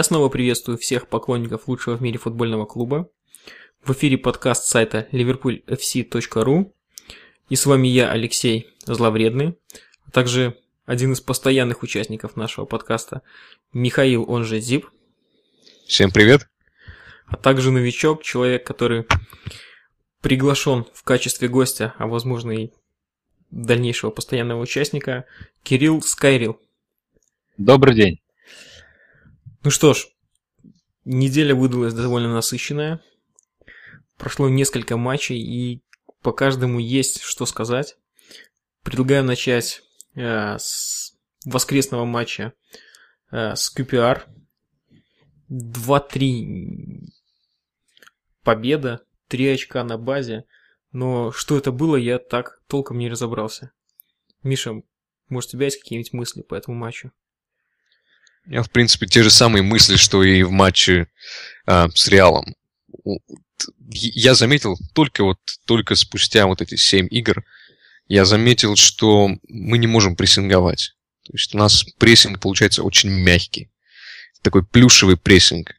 [0.00, 3.10] Я снова приветствую всех поклонников лучшего в мире футбольного клуба.
[3.84, 6.72] В эфире подкаст сайта liverpoolfc.ru.
[7.50, 9.58] И с вами я, Алексей Зловредный,
[10.06, 13.20] а также один из постоянных участников нашего подкаста,
[13.74, 14.88] Михаил, он же Зип.
[15.86, 16.48] Всем привет.
[17.26, 19.04] А также новичок, человек, который
[20.22, 22.70] приглашен в качестве гостя, а возможно и
[23.50, 25.26] дальнейшего постоянного участника,
[25.62, 26.58] Кирилл Скайрил.
[27.58, 28.20] Добрый день.
[29.62, 30.08] Ну что ж,
[31.04, 33.02] неделя выдалась довольно насыщенная.
[34.16, 35.82] Прошло несколько матчей, и
[36.22, 37.98] по каждому есть что сказать.
[38.82, 39.82] Предлагаю начать
[40.14, 42.54] э, с воскресного матча
[43.30, 44.22] э, с QPR.
[45.50, 47.08] 2-3
[48.42, 50.44] победа, 3 очка на базе.
[50.92, 53.72] Но что это было, я так толком не разобрался.
[54.42, 54.82] Миша,
[55.28, 57.12] может, у тебя есть какие-нибудь мысли по этому матчу?
[58.46, 61.08] У меня, в принципе, те же самые мысли, что и в матче
[61.66, 62.54] а, с Реалом.
[63.92, 67.44] Я заметил только вот только спустя вот эти семь игр,
[68.08, 70.94] я заметил, что мы не можем прессинговать.
[71.24, 73.70] То есть у нас прессинг получается очень мягкий.
[74.42, 75.74] Такой плюшевый прессинг.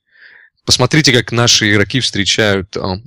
[0.65, 3.01] Посмотрите, как наши игроки встречают а,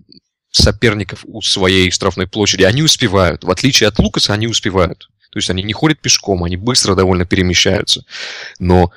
[0.51, 2.65] соперников у своей штрафной площади.
[2.65, 3.45] Они успевают.
[3.45, 5.09] В отличие от Лукаса, они успевают.
[5.31, 8.05] То есть они не ходят пешком, они быстро довольно перемещаются.
[8.59, 8.93] Но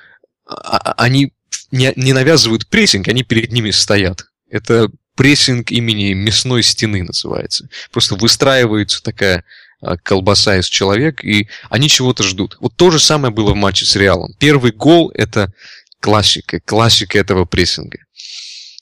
[0.47, 1.33] они
[1.71, 4.25] не, навязывают прессинг, они перед ними стоят.
[4.49, 7.69] Это прессинг имени мясной стены называется.
[7.91, 9.43] Просто выстраивается такая
[9.81, 12.57] а, колбаса из человек, и они чего-то ждут.
[12.59, 14.33] Вот то же самое было в матче с Реалом.
[14.39, 15.51] Первый гол– это
[15.99, 17.99] классика, классика этого прессинга.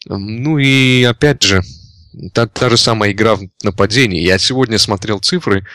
[0.08, 1.64] Ну и опять же,
[2.34, 4.22] та, та же самая игра в нападении.
[4.22, 5.66] Я сегодня смотрел цифры,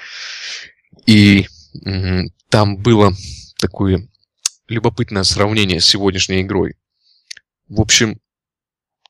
[1.06, 3.14] и угу, там было
[3.58, 4.06] такое
[4.70, 6.76] любопытное сравнение с сегодняшней игрой.
[7.68, 8.20] В общем,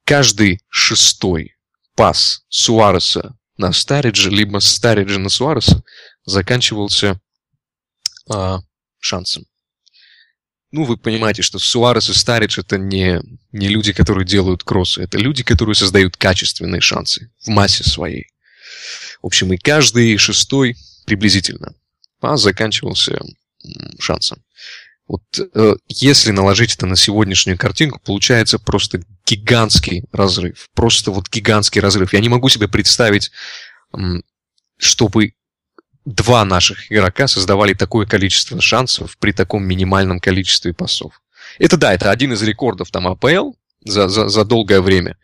[0.04, 1.56] каждый шестой
[1.94, 5.84] пас Суареса на Стариджа, либо Стариджа на Суареса
[6.24, 7.20] заканчивался
[8.28, 8.60] а,
[8.98, 9.44] шансом.
[10.72, 13.20] Ну, вы понимаете, что Суарес и Старидж это не,
[13.52, 18.28] не люди, которые делают кроссы, это люди, которые создают качественные шансы в массе своей.
[19.20, 21.74] В общем, и каждый шестой приблизительно
[22.20, 23.20] пас заканчивался
[23.98, 24.42] шансом.
[25.10, 30.68] Вот э, если наложить это на сегодняшнюю картинку, получается просто гигантский разрыв.
[30.72, 32.12] Просто вот гигантский разрыв.
[32.12, 33.32] Я не могу себе представить,
[34.76, 35.32] чтобы
[36.04, 41.20] два наших игрока создавали такое количество шансов при таком минимальном количестве пасов.
[41.58, 43.54] Это да, это один из рекордов там АПЛ
[43.84, 45.16] за, за, за долгое время.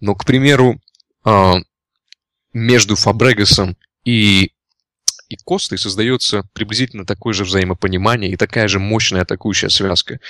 [0.00, 0.80] Но, к примеру,
[1.26, 1.52] э,
[2.54, 4.52] между Фабрегасом и
[5.28, 10.20] и Костой создается приблизительно такое же взаимопонимание и такая же мощная атакующая связка.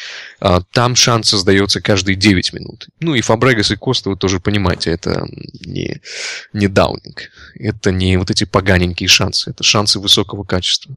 [0.41, 2.88] А, там шанс создается каждые 9 минут.
[2.98, 5.26] Ну и Фабрегас и Коста, вы тоже понимаете, это
[5.64, 6.00] не,
[6.53, 7.31] не даунинг.
[7.54, 9.50] Это не вот эти поганенькие шансы.
[9.50, 10.97] Это шансы высокого качества.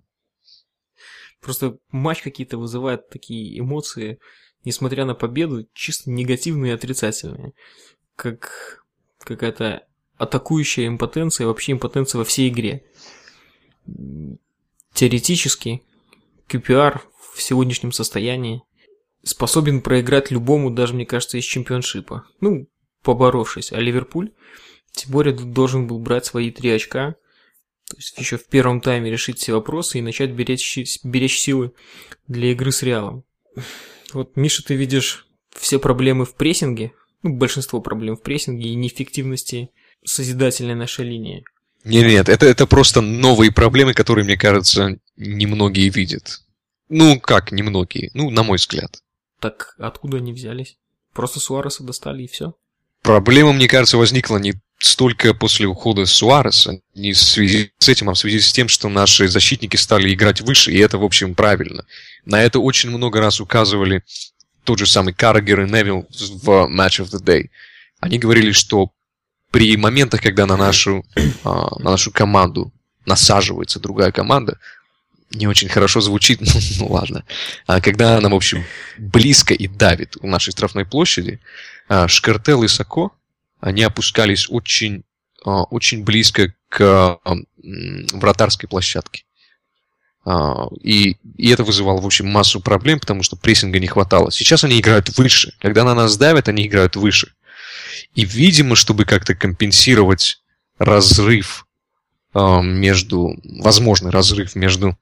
[1.40, 4.20] Просто матч какие-то вызывает такие эмоции,
[4.64, 7.54] несмотря на победу, чисто негативные и отрицательные.
[8.16, 8.84] Как
[9.20, 9.84] какая-то
[10.18, 12.84] атакующая импотенция, вообще импотенция во всей игре
[14.94, 15.84] теоретически
[16.50, 17.02] QPR
[17.34, 18.64] в сегодняшнем состоянии
[19.24, 22.26] способен проиграть любому, даже, мне кажется, из чемпионшипа.
[22.40, 22.68] Ну,
[23.04, 23.72] поборовшись.
[23.72, 24.32] А Ливерпуль,
[24.92, 27.16] тем более, должен был брать свои три очка,
[27.90, 31.74] то есть еще в первом тайме решить все вопросы и начать беречь, беречь силы
[32.28, 33.26] для игры с Реалом.
[34.14, 39.72] Вот, Миша, ты видишь все проблемы в прессинге, ну, большинство проблем в прессинге и неэффективности
[40.04, 41.44] созидательной нашей линии.
[41.84, 46.42] Нет, нет, это, это просто новые проблемы, которые, мне кажется, немногие видят.
[46.90, 48.12] Ну, как немногие?
[48.14, 49.02] Ну, на мой взгляд.
[49.40, 50.78] Так откуда они взялись?
[51.14, 52.54] Просто Суареса достали и все?
[53.02, 58.14] Проблема, мне кажется, возникла не столько после ухода Суареса, не в связи с этим, а
[58.14, 61.86] в связи с тем, что наши защитники стали играть выше, и это, в общем, правильно.
[62.26, 64.04] На это очень много раз указывали
[64.64, 67.50] тот же самый Каррагер и Невилл в Match of the Day.
[68.00, 68.92] Они говорили, что
[69.52, 71.06] при моментах, когда на нашу,
[71.44, 72.74] а, на нашу команду
[73.06, 74.58] насаживается другая команда,
[75.30, 76.48] не очень хорошо звучит, ну,
[76.80, 77.26] ну ладно.
[77.68, 78.64] А когда она, в общем,
[78.98, 81.40] близко и давит у нашей штрафной площади,
[81.90, 83.12] а, Шкартел и Сако,
[83.60, 85.04] они опускались очень,
[85.46, 87.20] а, очень близко к
[88.14, 89.26] вратарской площадке.
[90.82, 94.32] И, и это вызывало, в общем, массу проблем, потому что прессинга не хватало.
[94.32, 95.54] Сейчас они играют выше.
[95.60, 97.34] Когда на нас давят, они играют выше.
[98.16, 100.42] И, видимо, чтобы как-то компенсировать
[100.78, 101.68] разрыв
[102.34, 104.98] э, между, возможный разрыв между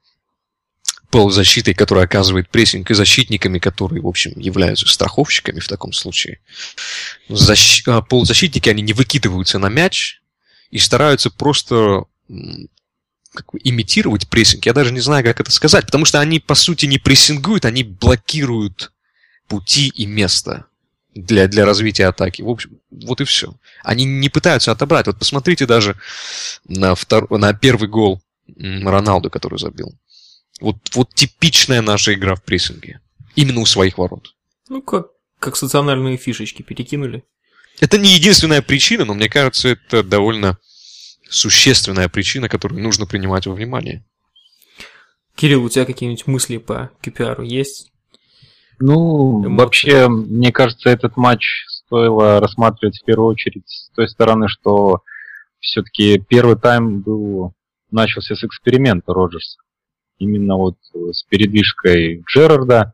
[1.09, 6.39] полузащитой, которая оказывает прессинг, и защитниками, которые, в общем, являются страховщиками в таком случае.
[7.29, 7.83] Защ...
[7.87, 10.21] А, полузащитники, они не выкидываются на мяч
[10.69, 12.03] и стараются просто
[13.33, 14.65] как бы, имитировать прессинг.
[14.65, 17.83] Я даже не знаю, как это сказать, потому что они, по сути, не прессингуют, они
[17.83, 18.91] блокируют
[19.47, 20.68] пути и место
[21.15, 22.41] для, для развития атаки.
[22.41, 23.53] В общем, вот и все.
[23.83, 25.07] Они не пытаются отобрать.
[25.07, 25.95] Вот посмотрите даже
[26.65, 27.29] на, втор...
[27.37, 28.21] на первый гол
[28.57, 29.93] Роналду, который забил.
[30.59, 32.99] Вот, вот типичная наша игра в прессинге.
[33.35, 34.35] Именно у своих ворот.
[34.67, 35.07] Ну, как,
[35.39, 37.23] как социональные фишечки перекинули.
[37.79, 40.57] Это не единственная причина, но мне кажется, это довольно
[41.29, 44.03] существенная причина, которую нужно принимать во внимание.
[45.35, 47.88] Кирилл, у тебя какие-нибудь мысли по QPR есть?
[48.79, 55.03] Ну, вообще, мне кажется, этот матч стоило рассматривать в первую очередь с той стороны, что
[55.59, 57.53] все-таки первый тайм был
[57.91, 59.59] начался с эксперимента Роджерса.
[60.17, 62.93] Именно вот э, с передвижкой Джерарда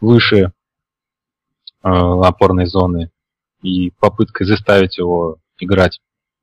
[0.00, 0.50] выше э,
[1.82, 3.10] опорной зоны
[3.62, 6.00] и попыткой заставить его играть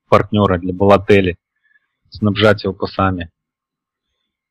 [0.10, 1.38] партнера для Балатели,
[2.10, 3.32] снабжать его пасами.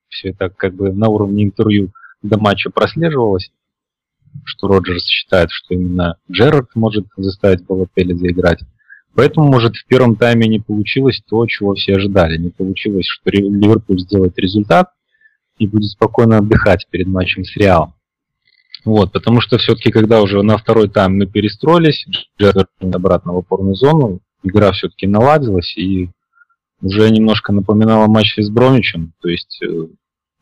[0.09, 1.93] Все это как бы на уровне интервью
[2.23, 3.53] до матча прослеживалось,
[4.45, 8.61] что Роджерс считает, что именно Джерард может заставить Балатели заиграть.
[9.15, 12.37] Поэтому, может, в первом тайме не получилось то, чего все ожидали.
[12.37, 14.91] Не получилось, что Ливерпуль сделает результат,
[15.59, 17.95] и будет спокойно отдыхать перед матчем с Реалом.
[18.85, 22.07] Вот, потому что все-таки, когда уже на второй тайм мы перестроились,
[22.81, 26.09] обратно в опорную зону, игра все-таки наладилась и
[26.81, 29.13] уже немножко напоминала матч с Бромичем.
[29.21, 29.87] То есть э,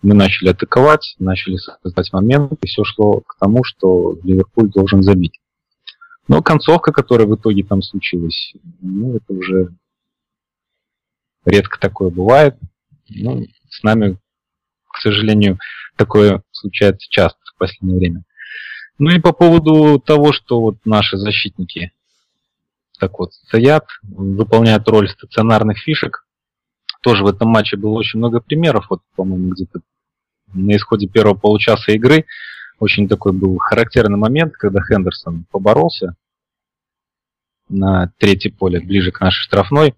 [0.02, 5.40] мы начали атаковать, начали создать момент, и все шло к тому, что Ливерпуль должен забить.
[6.28, 9.74] Но концовка, которая в итоге там случилась, ну, это уже
[11.44, 12.56] редко такое бывает.
[13.08, 14.18] Ну, с нами
[14.98, 15.58] к сожалению,
[15.96, 18.24] такое случается часто в последнее время.
[18.98, 21.92] Ну и по поводу того, что вот наши защитники
[22.98, 26.26] так вот стоят, выполняют роль стационарных фишек.
[27.02, 28.86] Тоже в этом матче было очень много примеров.
[28.90, 29.80] Вот, по-моему, где-то
[30.52, 32.24] на исходе первого получаса игры
[32.80, 36.14] очень такой был характерный момент, когда Хендерсон поборолся
[37.68, 39.94] на третье поле, ближе к нашей штрафной,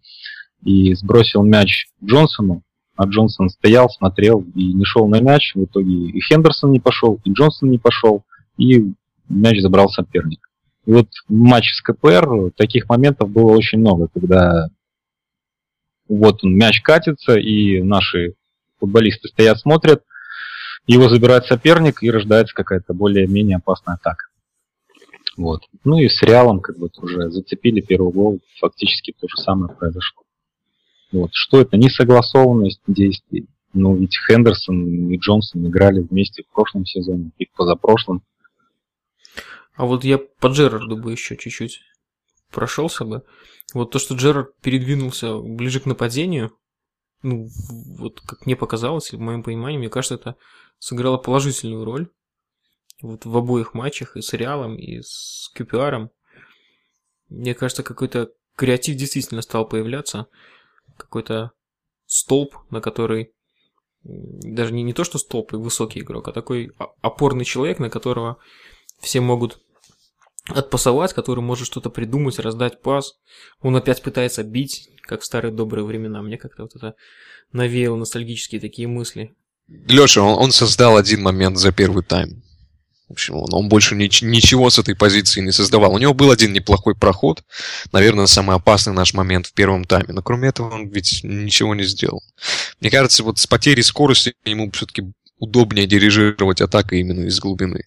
[0.64, 2.62] и сбросил мяч Джонсону,
[2.96, 5.54] а Джонсон стоял, смотрел и не шел на мяч.
[5.54, 8.24] В итоге и Хендерсон не пошел, и Джонсон не пошел,
[8.56, 8.92] и
[9.28, 10.40] мяч забрал соперник.
[10.86, 14.68] И вот в матче с КПР таких моментов было очень много, когда
[16.16, 18.34] вот он, мяч катится, и наши
[18.78, 20.02] футболисты стоят, смотрят,
[20.86, 24.26] его забирает соперник, и рождается какая-то более-менее опасная атака.
[25.36, 25.62] Вот.
[25.84, 30.24] Ну и с Реалом как бы уже зацепили первый гол, фактически то же самое произошло.
[31.12, 31.30] Вот.
[31.32, 31.76] Что это?
[31.76, 33.46] Несогласованность действий.
[33.72, 38.22] Ну, ведь Хендерсон и Джонсон играли вместе в прошлом сезоне и в позапрошлом.
[39.76, 41.80] А вот я по Джерарду бы еще чуть-чуть
[42.50, 43.22] прошелся бы.
[43.74, 46.52] Вот то, что Джерард передвинулся ближе к нападению,
[47.22, 47.48] ну,
[47.98, 50.36] вот как мне показалось, в моем понимании, мне кажется, это
[50.78, 52.08] сыграло положительную роль.
[53.02, 56.10] Вот в обоих матчах, и с Реалом, и с QPR.
[57.28, 60.26] Мне кажется, какой-то креатив действительно стал появляться
[60.96, 61.52] какой-то
[62.06, 63.32] столб, на который
[64.02, 68.38] даже не, не то, что столб и высокий игрок, а такой опорный человек, на которого
[69.00, 69.60] все могут
[70.48, 73.14] отпасовать, который может что-то придумать, раздать пас.
[73.60, 76.22] Он опять пытается бить, как в старые добрые времена.
[76.22, 76.94] Мне как-то вот это
[77.52, 79.34] навеяло ностальгические такие мысли.
[79.68, 82.42] Леша, он, он создал один момент за первый тайм.
[83.08, 85.92] В общем, он, он больше ни, ничего с этой позиции не создавал.
[85.94, 87.42] У него был один неплохой проход,
[87.92, 90.14] наверное, самый опасный наш момент в первом тайме.
[90.14, 92.22] Но кроме этого он ведь ничего не сделал.
[92.80, 97.84] Мне кажется, вот с потерей скорости ему все-таки удобнее дирижировать атакой именно из глубины.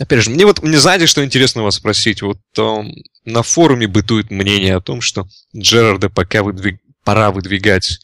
[0.00, 2.22] Опять же, мне вот, мне знаете, что интересно вас спросить?
[2.22, 2.82] Вот э,
[3.24, 5.26] на форуме бытует мнение о том, что
[5.56, 6.80] Джерарда пока выдвиг...
[7.04, 7.98] пора выдвигать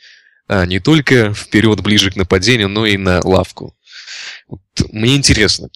[0.49, 3.77] э, не только вперед, ближе к нападению, но и на лавку.
[4.49, 4.61] Вот
[4.93, 5.69] мне интересно,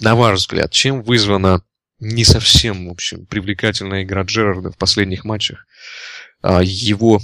[0.00, 1.62] на ваш взгляд, чем вызвана
[2.00, 5.66] не совсем, в общем, привлекательная игра Джерарда в последних матчах,
[6.42, 7.20] а его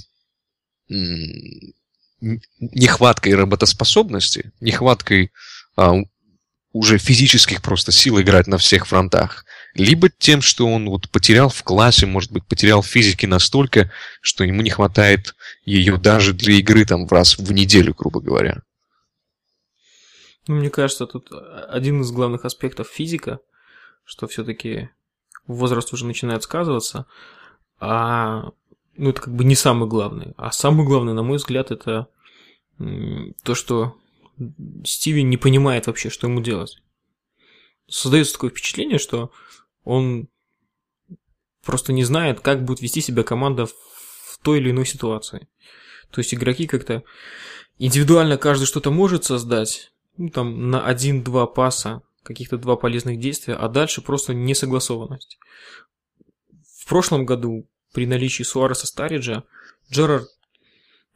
[2.61, 5.31] нехваткой работоспособности, нехваткой
[5.76, 5.95] а,
[6.75, 11.62] уже физических просто сил играть на всех фронтах, либо тем, что он вот потерял в
[11.62, 16.85] классе, может быть, потерял в физике настолько, что ему не хватает ее даже для игры
[16.85, 18.62] там раз в неделю, грубо говоря.
[20.49, 21.31] Ну, мне кажется, тут
[21.69, 23.38] один из главных аспектов физика,
[24.04, 24.90] что все-таки
[25.47, 27.07] возраст уже начинает сказываться,
[27.78, 28.50] а
[28.97, 30.35] ну, это как бы не самый главный.
[30.37, 32.09] А самый главный, на мой взгляд, это
[32.78, 33.97] то, что
[34.85, 36.83] Стиви не понимает вообще, что ему делать.
[37.87, 39.31] Создается такое впечатление, что
[39.85, 40.29] он
[41.64, 45.49] просто не знает, как будет вести себя команда в той или иной ситуации.
[46.11, 47.03] То есть игроки как-то
[47.79, 53.69] индивидуально каждый что-то может создать, ну, там на один-два паса, каких-то два полезных действия, а
[53.69, 55.38] дальше просто несогласованность.
[56.79, 59.45] В прошлом году при наличии Суареса Стариджа
[59.91, 60.29] Джерард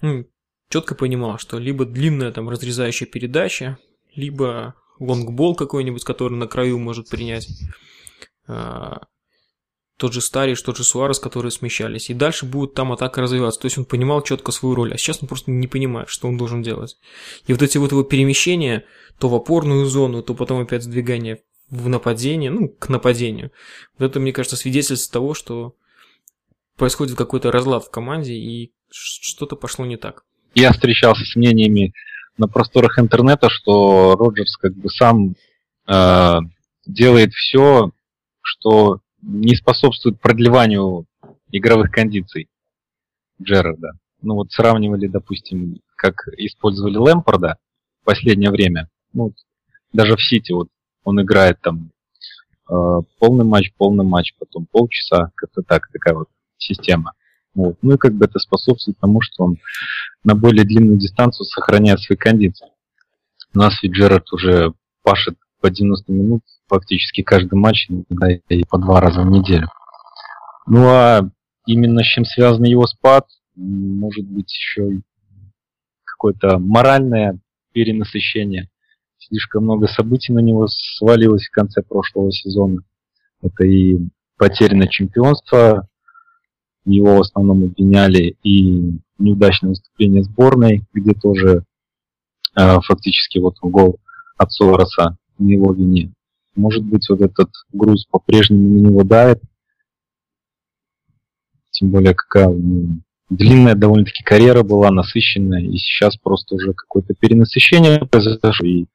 [0.00, 0.26] ну,
[0.68, 3.78] четко понимал, что либо длинная там разрезающая передача,
[4.14, 7.48] либо лонгбол какой-нибудь, который на краю может принять
[8.46, 9.02] а,
[9.98, 12.08] тот же Стариш, тот же Суарес, которые смещались.
[12.08, 13.60] И дальше будет там атака развиваться.
[13.60, 14.94] То есть он понимал четко свою роль.
[14.94, 16.96] А сейчас он просто не понимает, что он должен делать.
[17.46, 18.84] И вот эти вот его перемещения,
[19.18, 23.50] то в опорную зону, то потом опять сдвигание в нападение, ну, к нападению.
[23.98, 25.74] Вот это, мне кажется, свидетельство того, что
[26.76, 30.24] происходит какой-то разлад в команде и что-то пошло не так.
[30.54, 31.92] Я встречался с мнениями
[32.36, 35.34] на просторах интернета, что Роджерс как бы сам
[35.86, 36.38] э,
[36.86, 37.90] делает все,
[38.40, 41.06] что не способствует продлеванию
[41.50, 42.48] игровых кондиций
[43.42, 43.92] Джерарда.
[44.22, 47.56] Ну вот сравнивали, допустим, как использовали Лэмпорда
[48.02, 48.88] в последнее время.
[49.12, 49.32] Ну,
[49.92, 50.68] даже в Сити вот
[51.04, 51.90] он играет там
[52.68, 52.74] э,
[53.18, 57.12] полный матч, полный матч, потом полчаса, как-то так, такая вот система.
[57.58, 57.76] Вот.
[57.82, 59.56] Ну и как бы это способствует тому, что он
[60.22, 62.68] на более длинную дистанцию сохраняет свои кондиции.
[63.52, 68.78] У нас ведь Джерард уже пашет по 90 минут фактически каждый матч, иногда и по
[68.78, 69.68] два раза в неделю.
[70.68, 71.28] Ну а
[71.66, 75.00] именно с чем связан его спад, может быть еще
[76.04, 77.40] какое-то моральное
[77.72, 78.68] перенасыщение.
[79.18, 82.82] Слишком много событий на него свалилось в конце прошлого сезона.
[83.42, 83.98] Это и
[84.36, 85.88] потерянное чемпионство,
[86.96, 91.64] его в основном обвиняли, и неудачное выступление сборной, где тоже
[92.56, 93.98] э, фактически вот гол
[94.36, 96.12] от Солароса на его вине.
[96.56, 99.40] Может быть, вот этот груз по-прежнему на него давит.
[101.70, 108.00] Тем более, какая ну, длинная довольно-таки карьера была, насыщенная, и сейчас просто уже какое-то перенасыщение
[108.00, 108.86] произошло, и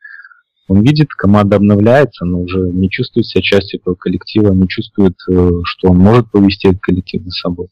[0.67, 5.49] он видит, команда обновляется, но уже не чувствует себя частью этого коллектива, не чувствует, э,
[5.65, 7.67] что он может повести этот коллектив за собой.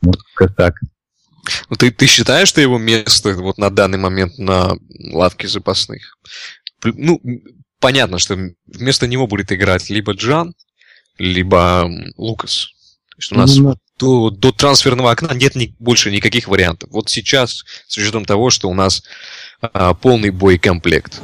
[0.00, 0.74] Вот как так.
[1.70, 4.76] Ну, ты, ты считаешь, что его место вот на данный момент на
[5.12, 6.18] лавке запасных?
[6.84, 7.20] Ну,
[7.80, 10.54] понятно, что вместо него будет играть либо Джан,
[11.18, 12.72] либо Лукас.
[13.10, 13.76] То есть у нас mm-hmm.
[13.98, 16.90] до, до трансферного окна нет ни, больше никаких вариантов.
[16.92, 19.02] Вот сейчас, с учетом того, что у нас
[19.60, 21.20] а, полный боекомплект.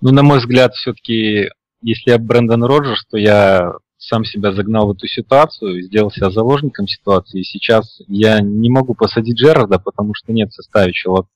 [0.00, 1.50] Ну, на мой взгляд, все-таки,
[1.82, 6.88] если я Брэндон Роджерс, то я сам себя загнал в эту ситуацию, сделал себя заложником
[6.88, 7.40] ситуации.
[7.40, 10.92] И сейчас я не могу посадить Джерарда, потому что нет в составе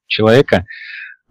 [0.09, 0.66] человека,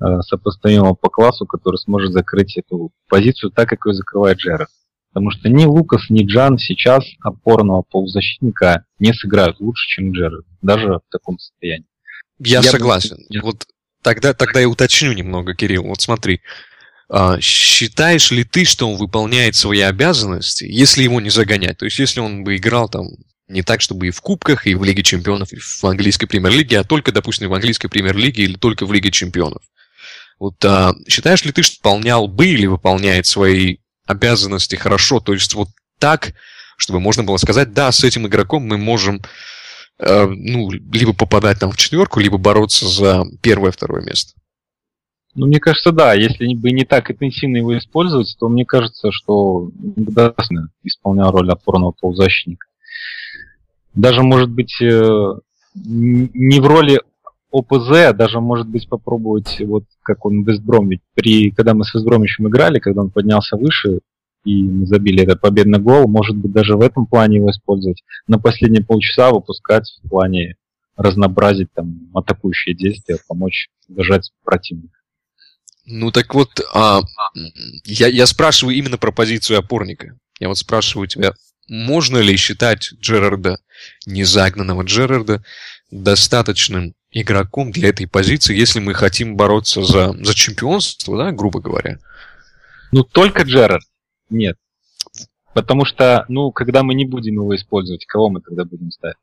[0.04, 4.70] Э, сопоставимого по классу, который сможет закрыть эту позицию так, как ее закрывает Джерард.
[5.14, 10.88] Потому что ни Лукас, ни Джан сейчас опорного полузащитника не сыграют лучше, чем Джерард, даже
[10.88, 11.86] в таком состоянии.
[12.40, 13.18] Я, я согласен.
[13.30, 13.42] Бы...
[13.42, 13.66] Вот
[14.02, 15.84] тогда, тогда я уточню немного, Кирилл.
[15.84, 16.42] Вот смотри,
[17.40, 21.78] считаешь ли ты, что он выполняет свои обязанности, если его не загонять?
[21.78, 23.08] То есть, если он бы играл там
[23.48, 26.84] не так, чтобы и в кубках, и в Лиге чемпионов, и в английской премьер-лиге, а
[26.84, 29.62] только, допустим, в английской премьер-лиге или только в Лиге чемпионов.
[30.40, 35.20] Вот а, считаешь ли ты, что выполнял бы или выполняет свои обязанности хорошо?
[35.20, 35.70] То есть вот
[36.00, 36.34] так,
[36.78, 39.22] чтобы можно было сказать, да, с этим игроком мы можем
[40.00, 44.34] э, ну, либо попадать там в четверку, либо бороться за первое-второе место.
[45.36, 46.14] Ну, мне кажется, да.
[46.14, 51.92] Если бы не так интенсивно его использовать, то мне кажется, что Гдасно исполнял роль опорного
[51.92, 52.68] полузащитника.
[53.96, 55.34] Даже, может быть, э,
[55.76, 57.02] не в роли
[57.52, 61.84] ОПЗ, а даже, может быть, попробовать, вот как он в Вестбром, ведь при, когда мы
[61.84, 64.00] с Вестбромичем играли, когда он поднялся выше,
[64.44, 68.04] и мы забили этот победный гол, может быть, даже в этом плане его использовать.
[68.28, 70.56] На последние полчаса выпускать в плане
[70.98, 75.03] разнообразить там атакующие действия, помочь держать противника.
[75.86, 77.02] Ну так вот, а,
[77.84, 80.18] я, я спрашиваю именно про позицию опорника.
[80.40, 81.34] Я вот спрашиваю тебя,
[81.68, 83.60] можно ли считать Джерарда,
[84.06, 85.44] незагнанного Джерарда,
[85.92, 92.00] достаточным игроком для этой позиции, если мы хотим бороться за, за чемпионство, да, грубо говоря?
[92.92, 93.84] Ну, только Джерард?
[94.30, 94.58] Нет.
[95.54, 99.18] Потому что, ну, когда мы не будем его использовать, кого мы тогда будем ставить?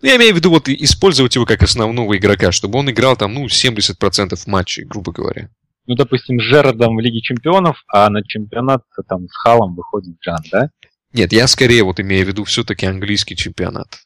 [0.00, 3.34] Ну, я имею в виду вот использовать его как основного игрока, чтобы он играл там,
[3.34, 5.48] ну, 70% матчей, грубо говоря.
[5.86, 10.38] Ну, допустим, с Джерардом в Лиге Чемпионов, а на чемпионат там с Халом выходит Джан,
[10.50, 10.70] да?
[11.12, 13.98] Нет, я скорее вот имею в виду все-таки английский чемпионат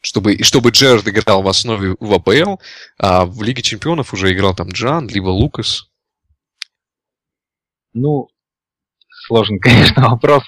[0.00, 2.60] Чтобы, чтобы Джерард играл в основе в АПЛ,
[2.98, 5.88] а в Лиге Чемпионов уже играл там Джан, либо Лукас.
[7.94, 8.28] Ну,
[9.26, 10.44] сложный, конечно, вопрос.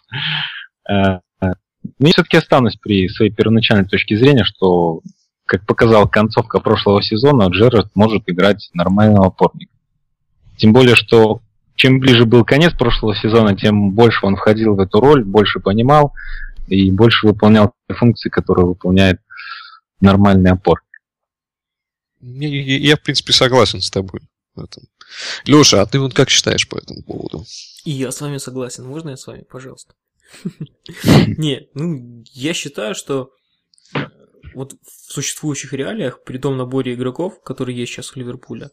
[0.88, 1.52] Э, э,
[1.98, 5.00] но я все-таки останусь при своей первоначальной точке зрения, что,
[5.50, 9.72] как показала концовка прошлого сезона, Джерард может играть нормального опорника.
[10.56, 11.40] Тем более, что
[11.74, 16.14] чем ближе был конец прошлого сезона, тем больше он входил в эту роль, больше понимал
[16.68, 19.20] и больше выполнял функции, которые выполняет
[20.00, 20.82] нормальный опор.
[22.20, 24.20] Я, в принципе, согласен с тобой
[24.54, 24.84] в этом.
[25.46, 27.44] Леша, а ты вот как считаешь по этому поводу?
[27.84, 28.84] И я с вами согласен.
[28.86, 29.94] Можно я с вами, пожалуйста?
[31.04, 33.32] Не, ну, я считаю, что
[34.54, 38.70] вот в существующих реалиях, при том наборе игроков, которые есть сейчас в Ливерпуле,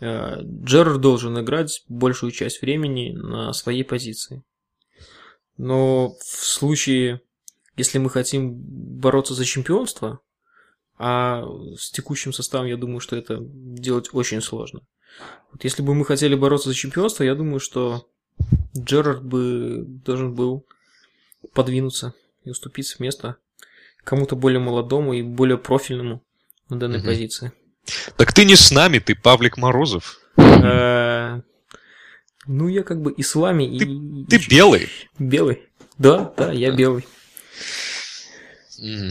[0.00, 4.42] э, Джерард должен играть большую часть времени на своей позиции.
[5.56, 7.20] Но в случае,
[7.76, 10.20] если мы хотим бороться за чемпионство,
[10.98, 11.44] а
[11.76, 14.80] с текущим составом я думаю, что это делать очень сложно.
[15.52, 18.08] Вот если бы мы хотели бороться за чемпионство, я думаю, что
[18.76, 20.66] Джерард бы должен был
[21.54, 23.36] подвинуться и уступить место
[24.08, 26.22] кому-то более молодому и более профильному
[26.70, 27.08] на данной угу.
[27.08, 27.52] позиции.
[28.16, 30.18] Так ты не с нами, ты Павлик Морозов.
[30.38, 31.40] Э,
[32.46, 34.24] ну, я как бы и с вами, и...
[34.24, 34.88] Ты белый?
[35.18, 35.62] Белый.
[35.98, 37.04] Да, да, я белый.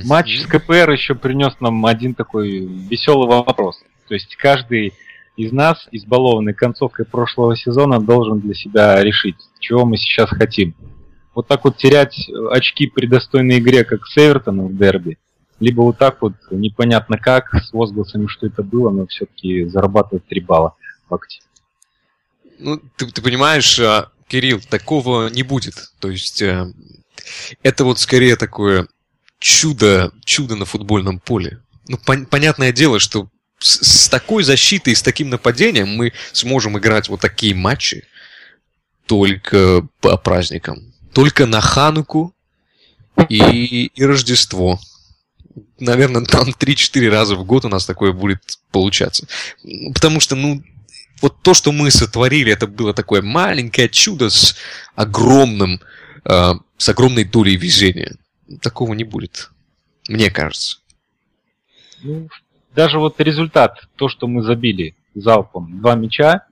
[0.06, 3.84] Матч с КПР еще принес нам один такой веселый вопрос.
[4.08, 4.94] То есть каждый
[5.36, 10.74] из нас, избалованный концовкой прошлого сезона, должен для себя решить, чего мы сейчас хотим.
[11.38, 15.20] Вот так вот терять очки при достойной игре, как с Эвертоном в дерби,
[15.60, 20.41] либо вот так вот непонятно как, с возгласами, что это было, но все-таки зарабатывать 3
[20.41, 20.74] балла
[21.08, 21.41] в акте.
[22.58, 25.76] Ну, ты, ты понимаешь, а, Кирилл, такого не будет.
[26.00, 26.73] То есть э,
[27.62, 28.88] это вот скорее такое
[29.38, 31.62] чудо, чудо на футбольном поле.
[31.88, 37.10] Ну, пон- понятное дело, что с, с такой защитой, с таким нападением мы сможем играть
[37.10, 38.06] вот такие матчи
[39.06, 40.95] только по праздникам.
[41.17, 42.32] Только на Хануку
[43.27, 44.77] и, и Рождество.
[45.80, 49.25] Наверное, там 3-4 раза в год у нас такое будет получаться.
[49.95, 50.62] Потому что, ну,
[51.23, 54.56] вот то, что мы сотворили, это было такое маленькое чудо с
[54.93, 55.82] огромным,
[56.23, 58.15] э, с огромной долей везения.
[58.62, 59.49] Такого не будет,
[60.08, 60.77] мне кажется.
[62.03, 62.30] Ну,
[62.75, 66.45] даже вот результат, то, что мы забили залпом два мяча,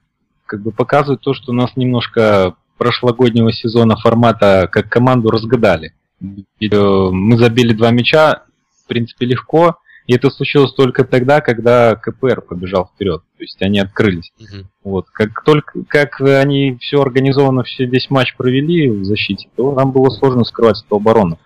[0.44, 5.94] как бы показывает то, что нас немножко прошлогоднего сезона формата как команду разгадали.
[6.20, 6.28] Э,
[6.70, 8.44] мы забили два мяча,
[8.84, 13.22] в принципе, легко, и это случилось только тогда, когда КПР побежал вперед.
[13.36, 14.32] То есть они открылись.
[14.38, 14.66] Угу.
[14.84, 15.06] Вот.
[15.10, 20.10] Как только как они все организованно, все, весь матч провели в защите, то нам было
[20.10, 21.38] сложно скрывать эту оборону.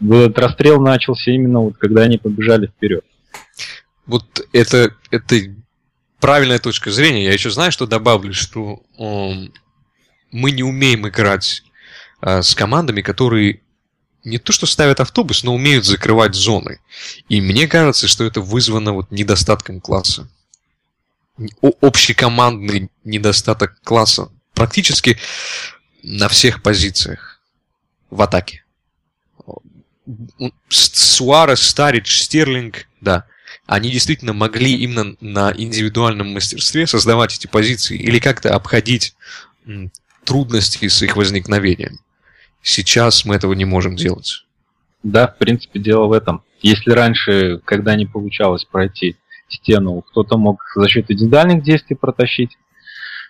[0.00, 3.02] Этот расстрел начался именно вот когда они побежали вперед
[4.06, 5.36] вот это, это
[6.20, 7.24] правильная точка зрения.
[7.24, 8.80] Я еще знаю, что добавлю, что
[10.36, 11.62] мы не умеем играть
[12.20, 13.62] uh, с командами, которые
[14.24, 16.80] не то что ставят автобус, но умеют закрывать зоны.
[17.28, 20.28] И мне кажется, что это вызвано вот недостатком класса.
[21.80, 25.18] Общекомандный недостаток класса практически
[26.02, 27.40] на всех позициях
[28.10, 28.64] в атаке.
[30.68, 33.26] Суарес, Старич, Стерлинг, да
[33.66, 39.14] они действительно могли именно на индивидуальном мастерстве создавать эти позиции или как-то обходить
[40.26, 42.00] трудности с их возникновением.
[42.60, 44.44] Сейчас мы этого не можем делать.
[45.02, 46.42] Да, в принципе, дело в этом.
[46.60, 49.16] Если раньше, когда не получалось пройти
[49.48, 52.58] стену, кто-то мог за счет индивидуальных действий протащить,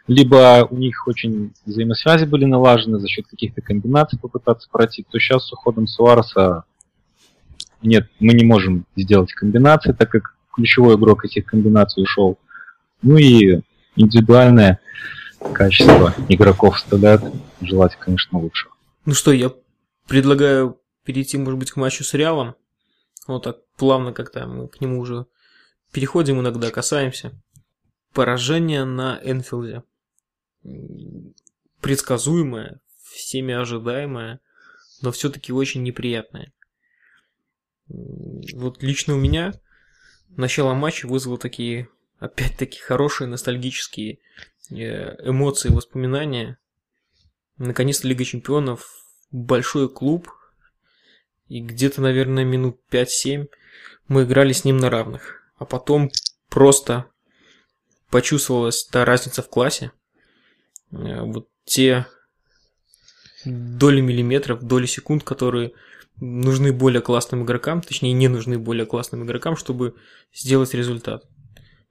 [0.06, 5.46] либо у них очень взаимосвязи были налажены за счет каких-то комбинаций попытаться пройти, то сейчас
[5.46, 6.64] с уходом Суареса
[7.82, 12.38] нет, мы не можем сделать комбинации, так как ключевой игрок этих комбинаций ушел.
[13.02, 13.60] Ну и
[13.96, 14.80] индивидуальное
[15.52, 17.22] качество игроков стадат
[17.60, 18.68] желать, конечно, лучше.
[19.04, 19.52] Ну что, я
[20.06, 22.54] предлагаю перейти, может быть, к матчу с Реалом.
[23.26, 25.26] Вот так плавно как-то мы к нему уже
[25.92, 27.32] переходим, иногда касаемся.
[28.12, 29.82] Поражение на Энфилде.
[31.80, 34.40] Предсказуемое, всеми ожидаемое,
[35.02, 36.52] но все-таки очень неприятное.
[37.88, 39.52] Вот лично у меня
[40.30, 44.18] начало матча вызвало такие, опять-таки, хорошие ностальгические
[44.70, 46.58] эмоции, воспоминания.
[47.58, 48.88] Наконец-то Лига Чемпионов,
[49.30, 50.28] большой клуб,
[51.48, 53.48] и где-то, наверное, минут 5-7
[54.08, 55.42] мы играли с ним на равных.
[55.58, 56.10] А потом
[56.48, 57.06] просто
[58.10, 59.92] почувствовалась та разница в классе.
[60.90, 62.06] Э, вот те
[63.44, 65.72] доли миллиметров, доли секунд, которые
[66.20, 69.94] нужны более классным игрокам, точнее не нужны более классным игрокам, чтобы
[70.34, 71.24] сделать результат.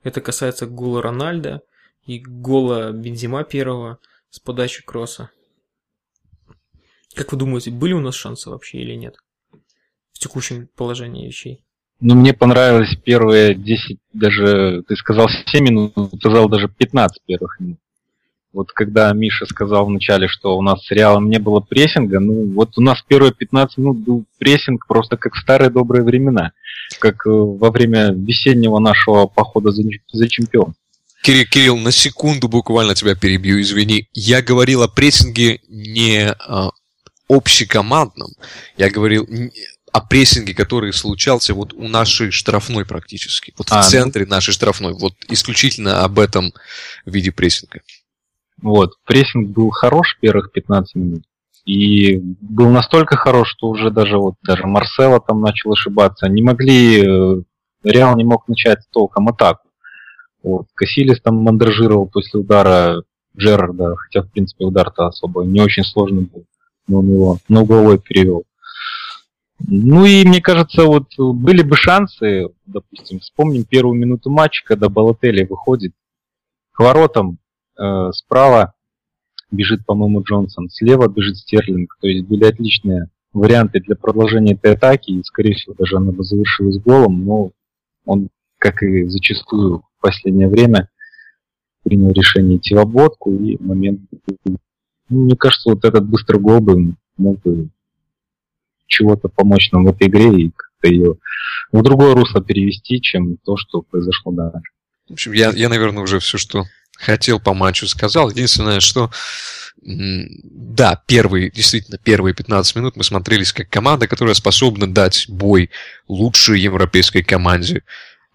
[0.03, 1.61] Это касается гола Рональда
[2.05, 5.31] и гола Бензима первого с подачи Кросса.
[7.15, 9.15] Как вы думаете, были у нас шансы вообще или нет?
[10.13, 11.61] В текущем положении вещей.
[12.01, 17.79] Ну, мне понравилось первые 10, даже, ты сказал 7 минут, сказал даже 15 первых минут.
[18.51, 22.77] Вот когда Миша сказал вначале, что у нас с Реалом не было прессинга, ну вот
[22.77, 26.53] у нас первые 15 минут был прессинг просто как в старые добрые времена,
[26.99, 30.73] как э, во время весеннего нашего похода за, за чемпион.
[31.25, 34.07] Кирилл, Кирилл, на секунду буквально тебя перебью, извини.
[34.13, 36.69] Я говорил о прессинге не а,
[37.27, 38.29] общекомандном,
[38.77, 39.27] я говорил
[39.91, 43.55] о прессинге, который случался вот у нашей штрафной практически.
[43.57, 43.89] Вот а, в ну.
[43.89, 44.93] центре нашей штрафной.
[44.93, 46.53] Вот исключительно об этом
[47.07, 47.79] виде прессинга.
[48.61, 48.91] Вот.
[49.05, 51.23] Прессинг был хорош первых 15 минут.
[51.65, 56.27] И был настолько хорош, что уже даже вот даже Марсело там начал ошибаться.
[56.27, 57.41] Не могли, э,
[57.83, 59.64] Реал не мог начать толком атаку.
[60.45, 60.67] Вот.
[60.75, 63.01] Касильяс там мандражировал после удара
[63.35, 66.45] Джерарда, хотя, в принципе, удар-то особо не очень сложный был.
[66.87, 68.43] Но он его на угловой перевел.
[69.59, 75.45] Ну и мне кажется, вот были бы шансы, допустим, вспомним первую минуту матча, когда Балотелли
[75.45, 75.93] выходит
[76.73, 77.39] к воротам,
[77.79, 78.75] э, справа
[79.49, 85.09] бежит, по-моему, Джонсон, слева бежит Стерлинг, то есть были отличные варианты для продолжения этой атаки,
[85.09, 87.51] и, скорее всего, даже она бы завершилась голом, но
[88.05, 88.29] он,
[88.59, 90.89] как и зачастую в последнее время,
[91.83, 94.01] принял решение идти в обводку, и момент...
[94.45, 94.57] Ну,
[95.09, 97.69] мне кажется, вот этот быстрый гол бы мог бы
[98.87, 101.15] чего-то помочь нам в этой игре и как-то ее
[101.71, 104.71] в другое русло перевести, чем то, что произошло дальше.
[105.09, 106.65] В общем, я, я, наверное, уже все, что
[106.97, 108.29] хотел по матчу, сказал.
[108.29, 109.11] Единственное, что
[109.83, 115.69] да, первые, действительно, первые 15 минут мы смотрелись как команда, которая способна дать бой
[116.07, 117.83] лучшей европейской команде,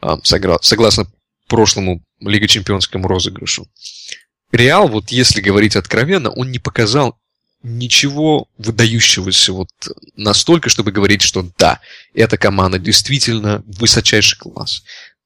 [0.01, 1.07] а, согласно
[1.51, 3.69] прошлому Лига Чемпионскому розыгрышу.
[4.53, 7.19] Реал, вот если говорить откровенно, он не показал
[7.63, 9.69] ничего выдающегося вот
[10.17, 11.81] настолько, чтобы говорить, что да,
[12.15, 14.83] эта команда действительно высочайший класс.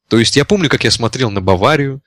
[0.09, 2.03] То есть я помню, как я смотрел на Баварию,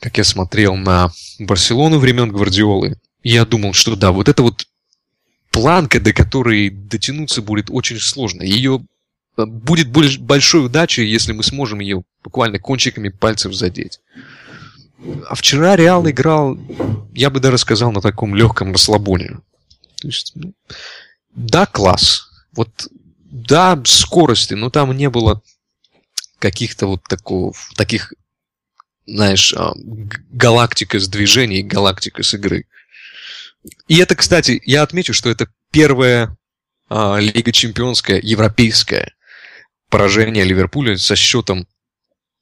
[0.00, 1.10] как я смотрел на
[1.40, 2.98] Барселону времен Гвардиолы.
[3.22, 4.66] И я думал, что да, вот это вот
[5.50, 8.42] планка, до которой дотянуться будет очень сложно.
[8.42, 8.84] Ее
[9.36, 14.00] э, будет большой удачей, если мы сможем ее буквально кончиками пальцев задеть.
[15.28, 16.58] А вчера Реал играл,
[17.14, 19.40] я бы даже сказал, на таком легком расслабоне.
[20.00, 20.54] То есть, ну,
[21.34, 22.28] да, класс.
[22.52, 22.88] Вот,
[23.24, 25.42] да, скорости, но там не было
[26.38, 28.14] каких-то вот такого, таких,
[29.06, 29.72] знаешь, а,
[30.30, 32.66] галактика с движений, галактика с игры.
[33.88, 36.36] И это, кстати, я отмечу, что это первая
[36.88, 39.12] а, Лига Чемпионская, европейская
[39.94, 41.68] поражение Ливерпуля со счетом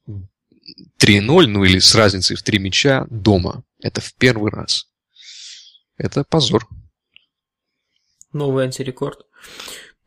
[0.08, 3.62] 3-0, ну или с разницей в 3 мяча дома.
[3.78, 4.86] Это в первый раз.
[5.98, 6.66] Это позор.
[8.32, 9.26] Новый антирекорд.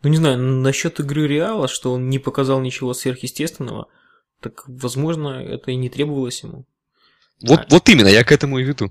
[0.01, 3.89] Ну, не знаю, насчет игры Реала, что он не показал ничего сверхъестественного,
[4.41, 6.65] так, возможно, это и не требовалось ему.
[7.41, 8.89] Вот, а, вот именно, я к этому и веду.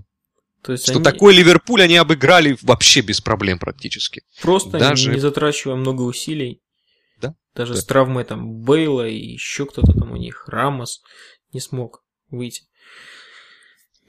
[0.62, 1.02] То есть что они...
[1.02, 4.22] такой Ливерпуль они обыграли вообще без проблем практически.
[4.40, 5.10] Просто Даже...
[5.10, 6.60] не затрачивая много усилий.
[7.54, 7.62] Да.
[7.62, 7.80] Даже да.
[7.80, 11.02] с травмой там Бейла и еще кто-то там у них, Рамос
[11.52, 12.64] не смог выйти.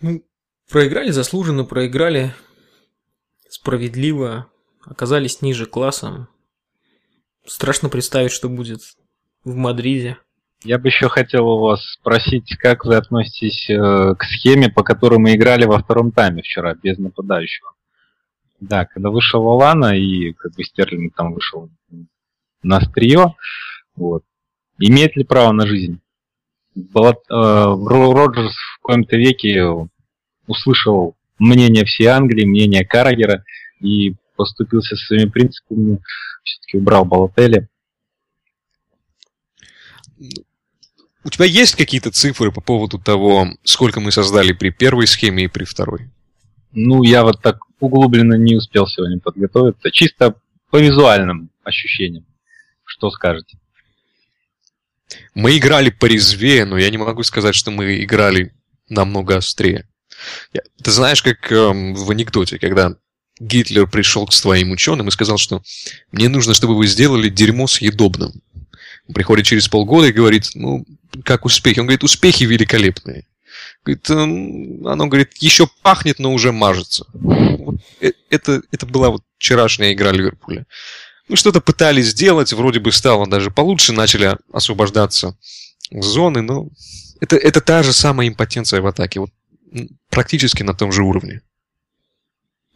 [0.02, 0.26] Ну,
[0.70, 2.34] проиграли заслуженно, проиграли
[3.50, 4.48] справедливо,
[4.84, 6.28] оказались ниже классом.
[7.46, 8.82] Страшно представить, что будет
[9.44, 10.18] в Мадриде.
[10.64, 15.20] Я бы еще хотел у вас спросить, как вы относитесь э, к схеме, по которой
[15.20, 17.74] мы играли во втором тайме вчера, без нападающего.
[18.60, 21.70] Да, когда вышел Лалана и как бы Стерлинг там вышел
[22.66, 23.36] на острие,
[23.96, 24.24] вот.
[24.80, 26.00] Имеет ли право на жизнь?
[26.76, 29.64] Балат, э, Роджерс в коем-то веке
[30.48, 33.44] услышал мнение всей Англии, мнение Каррагера
[33.80, 36.00] и поступился со своими принципами,
[36.44, 37.70] все-таки убрал Балотели.
[41.24, 45.48] У тебя есть какие-то цифры по поводу того, сколько мы создали при первой схеме и
[45.48, 46.10] при второй?
[46.72, 49.90] Ну, я вот так углубленно не успел сегодня подготовиться.
[49.92, 50.36] Чисто
[50.70, 52.26] по визуальным ощущениям.
[52.86, 53.58] Что скажете?
[55.34, 58.54] Мы играли порезвее, но я не могу сказать, что мы играли
[58.90, 59.88] намного острее.
[60.82, 62.96] Ты знаешь, как эм, в анекдоте, когда
[63.40, 65.62] Гитлер пришел к своим ученым и сказал, что
[66.12, 68.42] мне нужно, чтобы вы сделали дерьмо съедобным.
[69.08, 70.86] Он приходит через полгода и говорит, ну,
[71.24, 71.80] как успехи?
[71.80, 73.26] Он говорит, успехи великолепные.
[73.84, 77.06] Говорит, «Эм, оно, говорит, еще пахнет, но уже мажется.
[77.14, 80.66] Вот э, это, это была вот вчерашняя игра Ливерпуля.
[81.28, 85.38] Ну, что-то пытались сделать, вроде бы стало даже получше, начали освобождаться
[85.92, 86.70] зоны, но
[87.20, 89.32] это, это та же самая импотенция в атаке, вот
[90.10, 91.42] практически на том же уровне.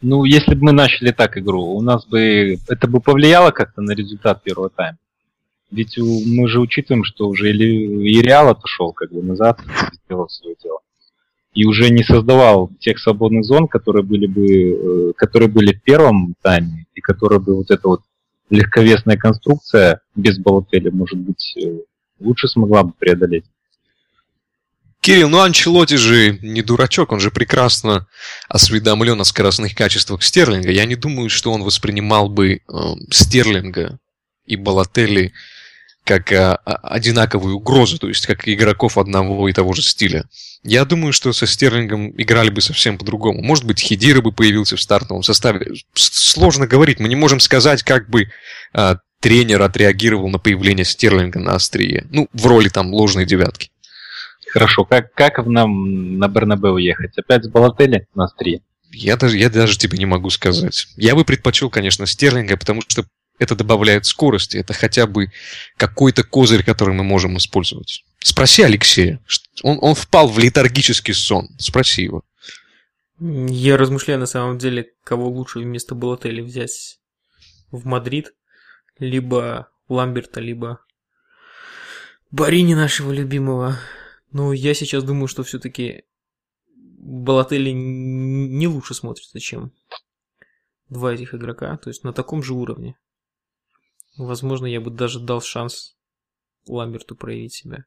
[0.01, 3.91] Ну, если бы мы начали так игру, у нас бы это бы повлияло как-то на
[3.91, 4.97] результат первого тайма.
[5.71, 9.59] Ведь у, мы же учитываем, что уже и Реал отошел как бы назад,
[10.05, 10.79] сделал свое дело.
[11.53, 16.33] И уже не создавал тех свободных зон, которые были бы, э, которые были в первом
[16.41, 18.01] тайме, и которые бы вот эта вот
[18.49, 21.79] легковесная конструкция без Балотеля, может быть, э,
[22.19, 23.45] лучше смогла бы преодолеть.
[25.01, 28.07] Кирилл, ну Анчелоти же не дурачок, он же прекрасно
[28.49, 30.71] осведомлен о скоростных качествах Стерлинга.
[30.71, 32.59] Я не думаю, что он воспринимал бы э,
[33.09, 33.97] Стерлинга
[34.45, 35.31] и Балотелли
[36.09, 40.25] как э, одинаковую угрозу, то есть как игроков одного и того же стиля.
[40.63, 43.43] Я думаю, что со Стерлингом играли бы совсем по-другому.
[43.43, 45.73] Может быть, Хидира бы появился в стартовом составе.
[45.93, 48.29] Сложно говорить, мы не можем сказать, как бы
[48.73, 52.07] э, тренер отреагировал на появление Стерлинга на острие.
[52.09, 53.69] Ну, в роли там ложной девятки.
[54.51, 57.15] Хорошо, как, как нам на Бернабеу ехать?
[57.19, 58.61] Опять с Балотели на острие?
[58.91, 60.87] Я даже, я даже тебе не могу сказать.
[60.97, 63.05] Я бы предпочел, конечно, Стерлинга, потому что
[63.39, 64.57] это добавляет скорости.
[64.57, 65.31] Это хотя бы
[65.77, 68.03] какой-то козырь, который мы можем использовать.
[68.19, 69.19] Спроси Алексея.
[69.63, 71.49] Он, он впал в летаргический сон.
[71.57, 72.23] Спроси его.
[73.19, 76.99] Я размышляю на самом деле, кого лучше вместо Балотели взять
[77.71, 78.33] в Мадрид.
[78.99, 80.81] Либо Ламберта, либо
[82.31, 83.79] Барини нашего любимого.
[84.31, 86.03] Ну, я сейчас думаю, что все-таки
[86.75, 89.71] Балатели не лучше смотрится, чем
[90.89, 92.97] два этих игрока, то есть на таком же уровне.
[94.19, 95.95] Возможно, я бы даже дал шанс
[96.67, 97.85] Ламберту проявить себя.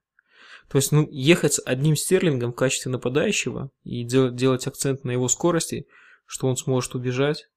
[0.68, 5.10] То есть, ну, ехать с одним стерлингом в качестве нападающего и делать, делать акцент на
[5.10, 5.86] его скорости,
[6.24, 7.48] что он сможет убежать,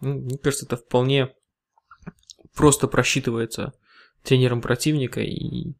[0.00, 1.34] ну, мне кажется, это вполне
[2.54, 3.74] просто просчитывается
[4.22, 5.74] тренером противника и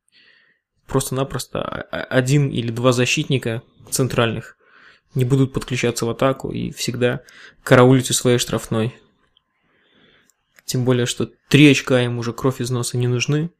[0.86, 4.58] просто-напросто один или два защитника центральных
[5.14, 7.22] не будут подключаться в атаку и всегда
[7.62, 8.94] караулить у своей штрафной.
[10.68, 13.50] Тем более, что три очка им уже кровь из носа не нужны.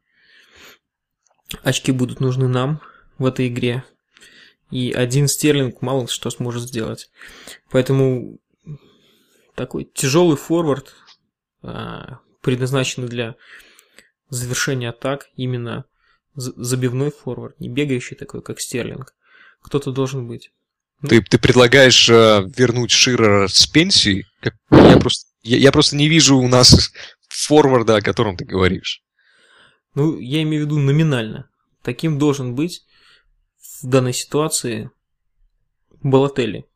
[1.63, 2.83] Очки будут нужны нам
[3.17, 3.83] в этой игре.
[4.71, 7.11] И один стерлинг мало что сможет сделать.
[7.71, 8.39] Поэтому
[9.55, 10.95] такой тяжелый форвард,
[11.63, 13.37] а, предназначенный для
[14.29, 15.87] завершения атак, именно
[16.35, 19.15] забивной форвард, не бегающий такой, как Стерлинг.
[19.63, 20.53] Кто-то должен быть.
[21.09, 24.27] Ты, ты предлагаешь э, вернуть Ширера с пенсии?
[24.43, 26.93] Я, просто, я, я просто не вижу у нас
[27.29, 29.03] форварда, о котором ты говоришь.
[29.95, 31.51] Ну, я имею в виду номинально.
[31.83, 32.85] Таким должен быть
[33.81, 34.91] в данной ситуации
[36.03, 36.67] Балатели.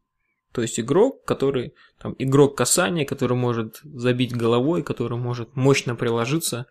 [0.53, 6.67] То есть игрок, который, там, игрок касания, который может забить головой, который может мощно приложиться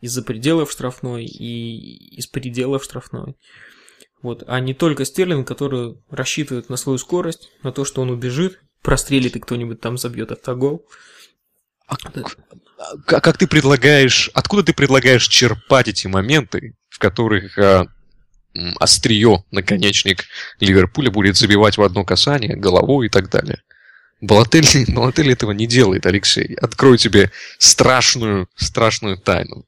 [0.00, 3.36] из-за пределов штрафной и из пределов штрафной.
[4.22, 8.60] Вот, а не только Стерлинг, который рассчитывает на свою скорость, на то, что он убежит,
[8.82, 10.86] прострелит и кто-нибудь там забьет автогол.
[11.86, 17.86] А, как, как ты предлагаешь, откуда ты предлагаешь черпать эти моменты, в которых а,
[18.78, 20.24] острие, наконечник
[20.60, 23.62] Ливерпуля будет забивать в одно касание, головой и так далее?
[24.20, 26.54] Балотель, Балотель этого не делает, Алексей.
[26.54, 29.64] Открою тебе страшную, страшную тайну.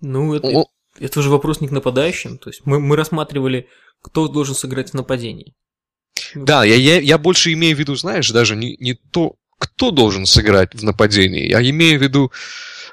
[0.00, 0.66] Ну, это, О...
[0.98, 2.38] это уже вопрос не к нападающим.
[2.38, 3.68] То есть мы, мы рассматривали,
[4.02, 5.54] кто должен сыграть в нападении.
[6.34, 10.26] Да, я, я, я больше имею в виду, знаешь, даже не, не то, кто должен
[10.26, 11.48] сыграть в нападении.
[11.48, 12.32] Я имею в виду,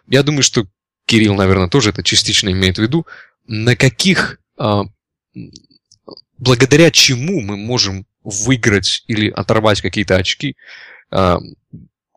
[0.08, 0.68] я думаю, что
[1.06, 3.06] Кирилл, наверное, тоже это частично имеет в виду,
[3.46, 4.84] на каких, а,
[6.38, 10.56] благодаря чему мы можем выиграть или оторвать какие-то очки
[11.12, 11.40] а,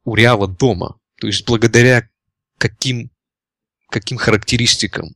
[0.04, 0.98] у Реала дома.
[1.20, 2.08] То есть благодаря
[2.58, 3.10] каким
[3.88, 5.14] каким характеристикам?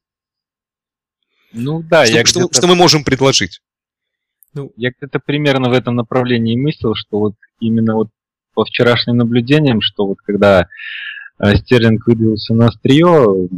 [1.53, 3.61] Ну да, что, я что, что мы можем предложить?
[4.53, 8.09] Ну, я где-то примерно в этом направлении мыслил, что вот именно вот
[8.55, 10.67] по вчерашним наблюдениям, что вот когда
[11.39, 13.49] э, Стерлинг выдвинулся на острие,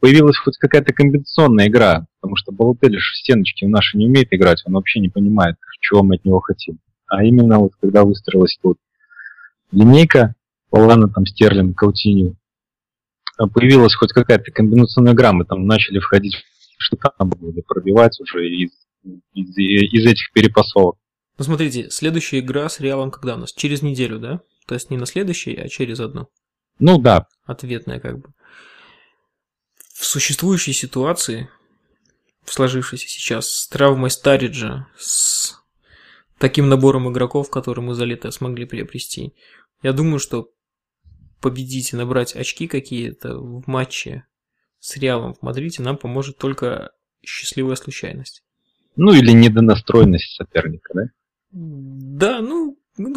[0.00, 4.62] появилась хоть какая-то комбинационная игра, потому что Балотелли в стеночки в наши не умеет играть,
[4.64, 6.78] он вообще не понимает, чего мы от него хотим.
[7.06, 8.78] А именно вот когда выстроилась тут
[9.72, 10.34] линейка,
[10.70, 12.36] Полана, там Стерлинг, Каутинью,
[13.52, 16.36] появилась хоть какая-то комбинационная игра, мы там начали входить
[16.78, 18.70] в штабы, пробивать уже из,
[19.32, 20.96] из, из этих перепасовок.
[21.36, 23.52] Ну смотрите, следующая игра с Реалом когда у нас?
[23.52, 24.40] Через неделю, да?
[24.66, 26.28] То есть не на следующей, а через одну.
[26.78, 27.26] Ну да.
[27.44, 28.32] Ответная как бы.
[29.94, 31.48] В существующей ситуации,
[32.44, 35.54] в сложившейся сейчас, с травмой Стариджа, с
[36.38, 39.34] таким набором игроков, которые мы за лето смогли приобрести,
[39.82, 40.50] я думаю, что
[41.40, 44.24] победить и набрать очки какие-то в матче
[44.78, 48.42] с Реалом в Мадриде, нам поможет только счастливая случайность.
[48.96, 51.02] Ну или недонастроенность соперника, да?
[51.50, 52.76] Да, ну,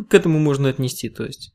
[0.09, 1.53] к этому можно отнести, то есть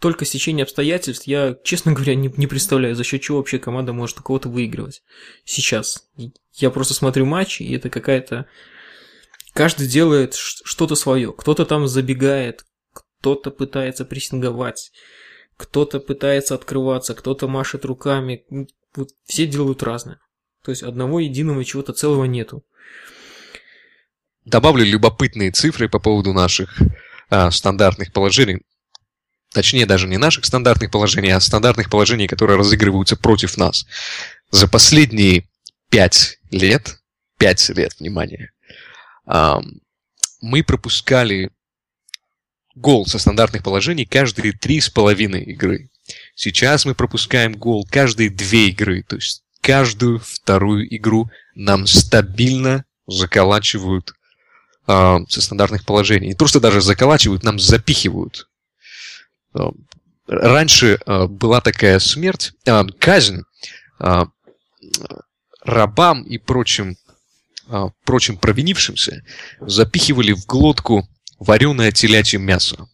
[0.00, 4.20] только стечение обстоятельств, я, честно говоря, не, не представляю, за счет чего вообще команда может
[4.20, 5.02] у кого-то выигрывать
[5.44, 6.08] сейчас.
[6.54, 8.46] Я просто смотрю матчи, и это какая-то...
[9.52, 11.32] Каждый делает что-то свое.
[11.32, 14.92] Кто-то там забегает, кто-то пытается прессинговать,
[15.56, 18.46] кто-то пытается открываться, кто-то машет руками.
[18.94, 20.20] Вот все делают разное.
[20.62, 22.64] То есть одного единого чего-то целого нету.
[24.44, 26.80] Добавлю любопытные цифры по поводу наших
[27.30, 28.62] а, стандартных положений.
[29.52, 33.86] Точнее, даже не наших стандартных положений, а стандартных положений, которые разыгрываются против нас.
[34.50, 35.46] За последние
[35.90, 37.00] пять лет,
[37.38, 38.50] пять лет, внимание,
[39.26, 41.50] мы пропускали
[42.74, 45.90] гол со стандартных положений каждые три с половиной игры.
[46.34, 54.12] Сейчас мы пропускаем гол каждые две игры, то есть каждую вторую игру нам стабильно заколачивают
[54.86, 56.28] э, со стандартных положений.
[56.28, 58.48] Не то, что даже заколачивают, нам запихивают.
[59.54, 59.70] Э,
[60.26, 63.42] раньше э, была такая смерть, э, казнь
[64.00, 64.24] э,
[65.62, 66.96] рабам и прочим,
[67.68, 69.24] э, прочим провинившимся
[69.60, 72.88] запихивали в глотку вареное телячье мясо.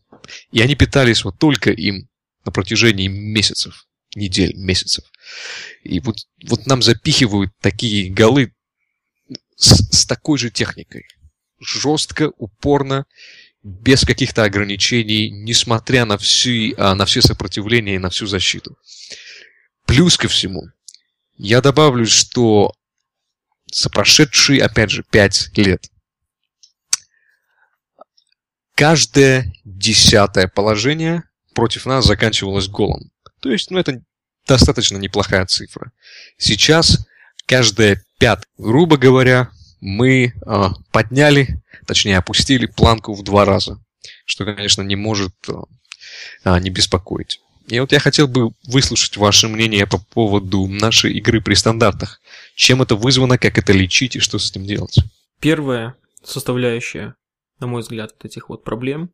[0.52, 2.08] И они питались вот только им
[2.44, 5.04] на протяжении месяцев, недель, месяцев.
[5.82, 8.52] И вот, вот нам запихивают такие голы
[9.56, 11.06] с, с такой же техникой.
[11.60, 13.06] Жестко, упорно,
[13.62, 18.76] без каких-то ограничений, несмотря на, все, а, на все сопротивления и на всю защиту.
[19.86, 20.62] Плюс ко всему,
[21.36, 22.72] я добавлю, что
[23.72, 25.90] за прошедшие, опять же, пять лет
[28.78, 33.10] каждое десятое положение против нас заканчивалось голом.
[33.40, 34.00] То есть, ну, это
[34.48, 35.92] достаточно неплохая цифра.
[36.38, 37.06] Сейчас
[37.46, 43.78] каждая пят, грубо говоря, мы э, подняли, точнее опустили планку в два раза,
[44.24, 47.40] что, конечно, не может э, не беспокоить.
[47.68, 52.20] И вот я хотел бы выслушать ваше мнение по поводу нашей игры при стандартах.
[52.54, 54.98] Чем это вызвано, как это лечить и что с этим делать?
[55.38, 57.14] Первая составляющая,
[57.60, 59.10] на мой взгляд, вот этих вот проблем,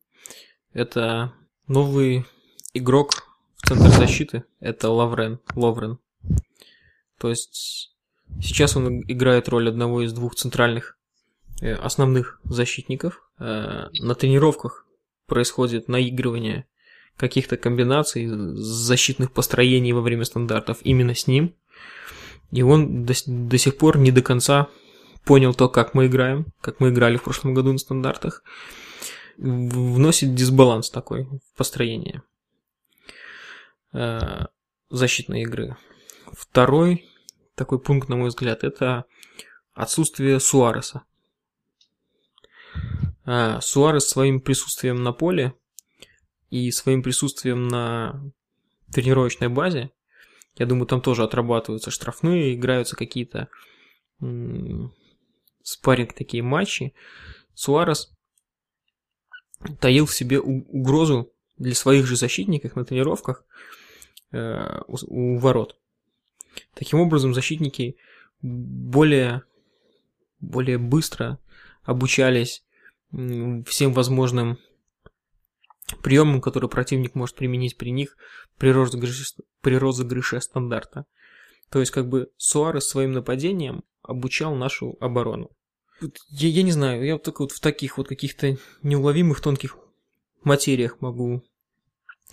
[0.73, 1.33] это
[1.66, 2.25] новый
[2.75, 3.34] игрок
[3.66, 5.98] центр защиты это Лаврен, Ловрен.
[7.18, 7.92] То есть
[8.40, 10.96] сейчас он играет роль одного из двух центральных
[11.61, 13.29] э, основных защитников.
[13.38, 14.87] Э, на тренировках
[15.27, 16.66] происходит наигрывание
[17.16, 21.55] каких-то комбинаций защитных построений во время стандартов именно с ним.
[22.50, 24.68] И он до, до сих пор не до конца
[25.24, 28.42] понял то, как мы играем, как мы играли в прошлом году на стандартах.
[29.37, 32.22] Вносит дисбаланс такой в построение.
[33.94, 34.46] Э,
[34.90, 35.76] защитной игры.
[36.33, 37.09] Второй
[37.54, 39.04] такой пункт, на мой взгляд, это
[39.72, 41.04] отсутствие Суареса.
[43.24, 45.54] Э, Суарес своим присутствием на поле
[46.50, 48.20] и своим присутствием на
[48.92, 49.90] тренировочной базе,
[50.57, 53.48] я думаю, там тоже отрабатываются штрафные, играются какие-то
[55.62, 56.94] спарринг такие матчи.
[57.54, 58.12] Суарес
[59.80, 63.44] таил в себе угрозу для своих же защитников на тренировках,
[64.35, 65.77] Э, у ворот.
[66.75, 67.97] Таким образом, защитники
[68.42, 69.42] более,
[70.40, 71.38] более быстро
[71.85, 72.64] обучались
[73.12, 74.59] всем возможным
[76.03, 78.16] приемам, которые противник может применить при них
[78.59, 79.25] при розыгрыше,
[79.61, 81.07] при розыгрыше стандарта.
[81.70, 85.51] То есть, как бы Суарес своим нападением обучал нашу оборону.
[86.29, 89.79] Я, я не знаю, я вот только вот в таких вот каких-то неуловимых тонких
[90.42, 91.44] материях могу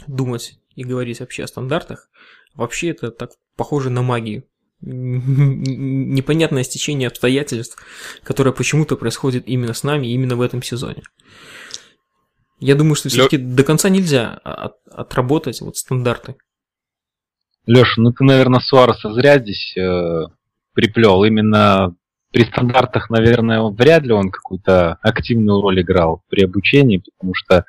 [0.07, 2.09] думать и говорить вообще о стандартах,
[2.55, 4.43] вообще это так похоже на магию.
[4.81, 7.77] Непонятное стечение обстоятельств,
[8.23, 11.03] которое почему-то происходит именно с нами, именно в этом сезоне.
[12.59, 13.55] Я думаю, что все-таки Лё...
[13.55, 16.35] до конца нельзя от, отработать вот стандарты.
[17.65, 20.25] Леша, ну ты, наверное, Суареса зря здесь э,
[20.73, 21.23] приплел.
[21.23, 21.95] Именно
[22.31, 27.65] при стандартах, наверное, вряд ли он какую-то активную роль играл при обучении, потому что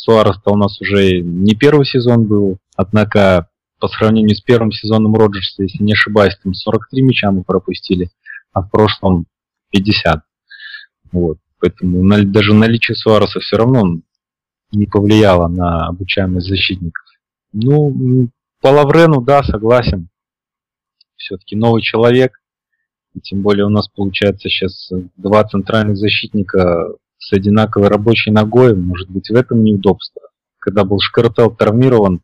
[0.00, 3.48] Суарес-то у нас уже не первый сезон был, однако
[3.78, 8.10] по сравнению с первым сезоном Роджерса, если не ошибаюсь, там 43 мяча мы пропустили,
[8.54, 9.26] а в прошлом
[9.72, 10.22] 50.
[11.12, 11.36] Вот.
[11.58, 14.00] Поэтому даже наличие Суареса все равно
[14.72, 17.04] не повлияло на обучаемость защитников.
[17.52, 18.28] Ну,
[18.62, 20.08] по Лаврену, да, согласен.
[21.16, 22.40] Все-таки новый человек.
[23.22, 26.88] Тем более у нас получается сейчас два центральных защитника
[27.20, 30.22] с одинаковой рабочей ногой, может быть в этом неудобство.
[30.58, 32.20] когда был Шкартел травмирован,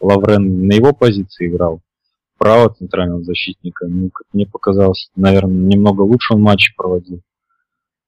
[0.00, 1.80] Лаврен на его позиции играл,
[2.38, 3.86] право центрального защитника.
[3.86, 7.20] Ну, как мне показалось, наверное, немного лучше он матч проводил.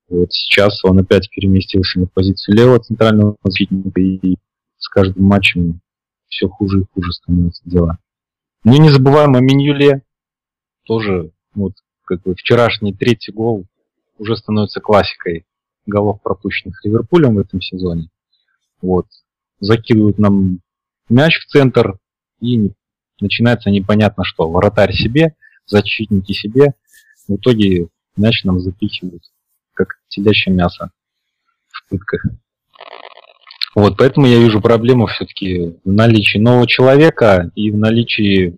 [0.09, 4.37] Вот сейчас он опять переместился на позицию левого центрального защитника, и
[4.79, 5.81] с каждым матчем
[6.29, 7.99] все хуже и хуже становятся дела.
[8.65, 10.03] Ну не забываем о Минюле.
[10.85, 11.73] Тоже, вот,
[12.05, 13.67] как бы вчерашний третий гол
[14.19, 15.45] уже становится классикой
[15.87, 18.09] голов, пропущенных Ливерпулем в этом сезоне.
[18.83, 19.07] Вот.
[19.61, 20.61] Закидывают нам
[21.09, 21.99] мяч в центр,
[22.41, 22.73] и
[23.21, 24.49] начинается непонятно что.
[24.49, 25.35] Воротарь себе,
[25.67, 26.75] защитники себе.
[27.29, 29.23] В итоге мяч нам запихивают
[29.75, 30.91] как телячье мясо
[31.69, 32.25] в пытках.
[33.75, 38.57] Вот, поэтому я вижу проблему все-таки в наличии нового человека и в наличии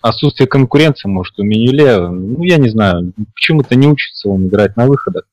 [0.00, 2.08] отсутствия конкуренции, может, у Минюле.
[2.08, 5.24] Ну, я не знаю, почему-то не учится он играть на выходах.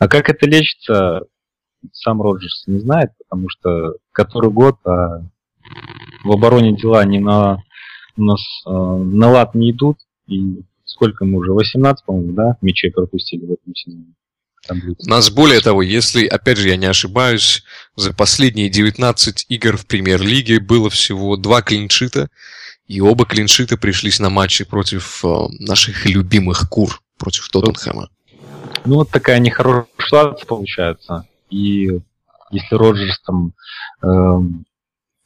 [0.00, 1.20] А как это лечится,
[1.92, 5.22] сам Роджерс не знает, потому что который год а
[6.24, 7.62] в обороне дела не на,
[8.16, 12.90] у нас э, на лад не идут, и сколько мы уже, 18, по-моему, да, мячей
[12.90, 14.14] пропустили в этом сезоне.
[14.70, 17.62] У нас более того, если, опять же, я не ошибаюсь,
[17.94, 22.30] за последние 19 игр в премьер-лиге было всего два клиншита,
[22.86, 25.28] и оба клиншита пришлись на матчи против э,
[25.58, 28.08] наших любимых кур, против Тоттенхэма.
[28.90, 31.24] Ну, вот такая нехорошая ситуация получается.
[31.48, 32.00] И
[32.50, 33.52] если Роджерс там,
[34.02, 34.40] э,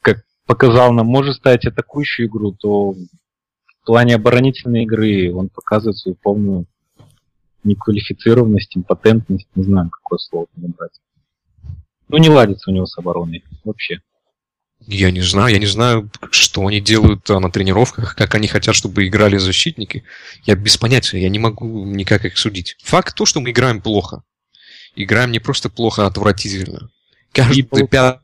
[0.01, 6.15] как показал нам, может ставить атакующую игру, то в плане оборонительной игры он показывает свою
[6.15, 6.67] полную
[7.63, 11.01] неквалифицированность, импотентность, не знаю, какое слово подобрать.
[12.07, 13.99] Ну, не ладится у него с обороной вообще.
[14.81, 18.75] Я не знаю, я не знаю, что они делают а, на тренировках, как они хотят,
[18.75, 20.03] чтобы играли защитники.
[20.43, 22.77] Я без понятия, я не могу никак их судить.
[22.83, 24.23] Факт то, что мы играем плохо.
[24.95, 26.89] Играем не просто плохо, а отвратительно.
[27.31, 28.19] Каждый пятый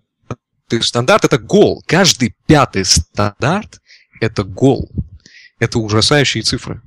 [0.81, 1.83] стандарт это гол.
[1.87, 3.81] Каждый пятый стандарт
[4.19, 4.89] это гол.
[5.59, 6.81] Это ужасающие цифры.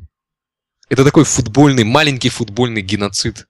[0.88, 3.46] Это такой футбольный, маленький футбольный геноцид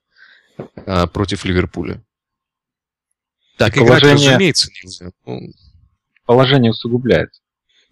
[0.85, 2.03] а, против Ливерпуля.
[3.57, 5.11] Так, положение, играть, разумеется, нельзя.
[5.25, 5.51] Ну,
[6.25, 7.41] положение усугубляется.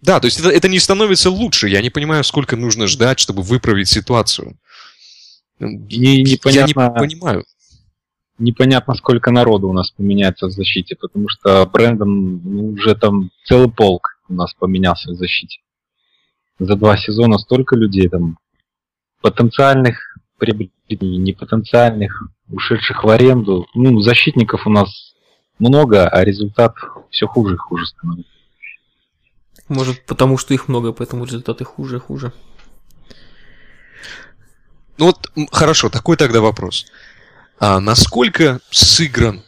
[0.00, 1.68] Да, то есть это, это не становится лучше.
[1.68, 4.58] Я не понимаю, сколько нужно ждать, чтобы выправить ситуацию.
[5.58, 7.44] И непонятно, Я не понимаю.
[8.38, 13.70] Непонятно, сколько народу у нас поменяется в защите, потому что Брэндон ну, уже там целый
[13.70, 15.60] полк у нас поменялся в защите
[16.58, 18.38] за два сезона столько людей там
[19.20, 23.66] потенциальных приобретений, непотенциальных, ушедших в аренду.
[23.74, 25.13] Ну, защитников у нас
[25.58, 26.74] много, а результат
[27.10, 28.30] все хуже и хуже становится.
[29.68, 32.32] Может, потому что их много, поэтому результаты хуже и хуже.
[34.98, 36.86] Ну вот, хорошо, такой тогда вопрос.
[37.58, 39.42] А насколько сыгран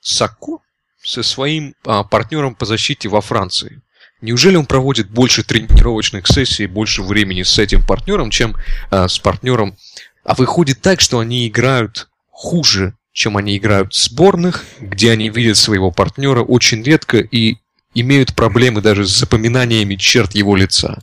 [0.00, 0.58] Сако
[1.02, 3.82] со своим а, партнером по защите во Франции?
[4.20, 8.56] Неужели он проводит больше тренировочных сессий, больше времени с этим партнером, чем
[8.90, 9.76] а, с партнером?
[10.22, 15.56] А выходит так, что они играют хуже, чем они играют в сборных, где они видят
[15.56, 17.58] своего партнера очень редко и
[17.94, 20.98] имеют проблемы даже с запоминаниями черт его лица.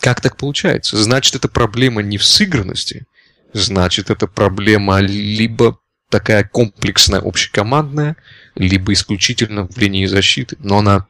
[0.00, 1.02] Как так получается?
[1.02, 3.06] Значит, это проблема не в сыгранности,
[3.52, 5.78] значит, это проблема либо
[6.08, 8.16] такая комплексная, общекомандная,
[8.54, 10.56] либо исключительно в линии защиты.
[10.60, 11.06] Но она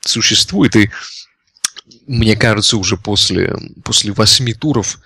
[0.00, 0.90] существует, и
[2.06, 4.98] мне кажется, уже после, после восьми туров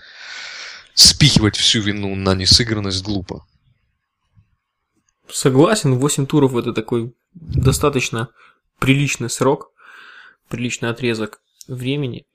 [0.95, 3.45] спихивать всю вину на несыгранность глупо.
[5.33, 8.29] Согласен, 8 туров это такой достаточно
[8.79, 9.73] приличный срок,
[10.49, 12.27] приличный отрезок времени.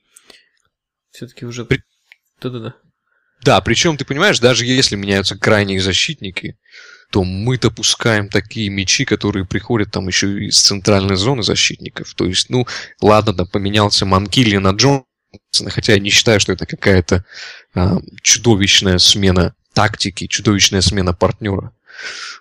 [1.10, 1.64] Все-таки уже...
[1.64, 1.82] При...
[2.40, 2.74] Да-да-да.
[3.44, 6.58] Да, причем, ты понимаешь, даже если меняются крайние защитники,
[7.10, 12.14] то мы-то пускаем такие мячи, которые приходят там еще из центральной зоны защитников.
[12.14, 12.66] То есть, ну,
[13.00, 15.04] ладно, там поменялся Манкили на Джонсона,
[15.68, 17.24] хотя я не считаю, что это какая-то
[17.74, 21.72] а, чудовищная смена тактики, чудовищная смена партнера.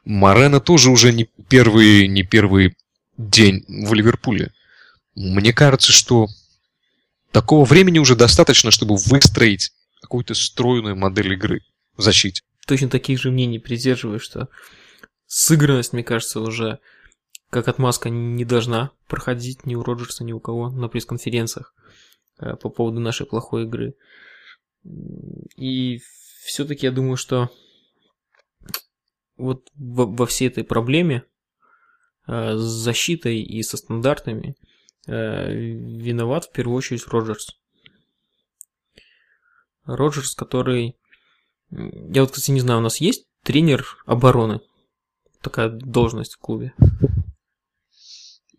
[0.03, 2.75] Марена тоже уже не первый, не первый
[3.17, 4.51] день в Ливерпуле.
[5.15, 6.27] Мне кажется, что
[7.31, 11.61] такого времени уже достаточно, чтобы выстроить какую-то стройную модель игры
[11.97, 14.49] в защите точно таких же мнений придерживаюсь, что
[15.27, 16.79] сыгранность, мне кажется, уже
[17.49, 21.73] как отмазка не должна проходить ни у Роджерса, ни у кого на пресс-конференциях
[22.39, 23.93] э, по поводу нашей плохой игры.
[25.55, 26.01] И
[26.43, 27.49] все-таки я думаю, что
[29.37, 31.23] вот во всей этой проблеме
[32.27, 34.55] э, с защитой и со стандартами
[35.07, 37.57] э, виноват в первую очередь Роджерс.
[39.85, 40.95] Роджерс, который
[41.71, 44.61] я вот, кстати, не знаю, у нас есть тренер обороны?
[45.41, 46.73] Такая должность в клубе.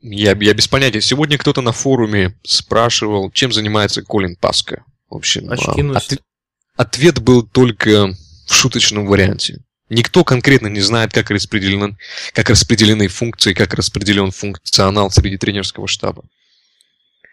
[0.01, 1.01] Я, я без понятия.
[1.01, 4.85] Сегодня кто-то на форуме спрашивал, чем занимается Колин Паска.
[5.09, 5.57] В общем, а,
[5.97, 6.23] от-
[6.77, 8.13] ответ был только
[8.47, 9.65] в шуточном варианте.
[9.89, 11.97] Никто конкретно не знает, как распределены,
[12.33, 16.25] как распределены функции, как распределен функционал среди тренерского штаба.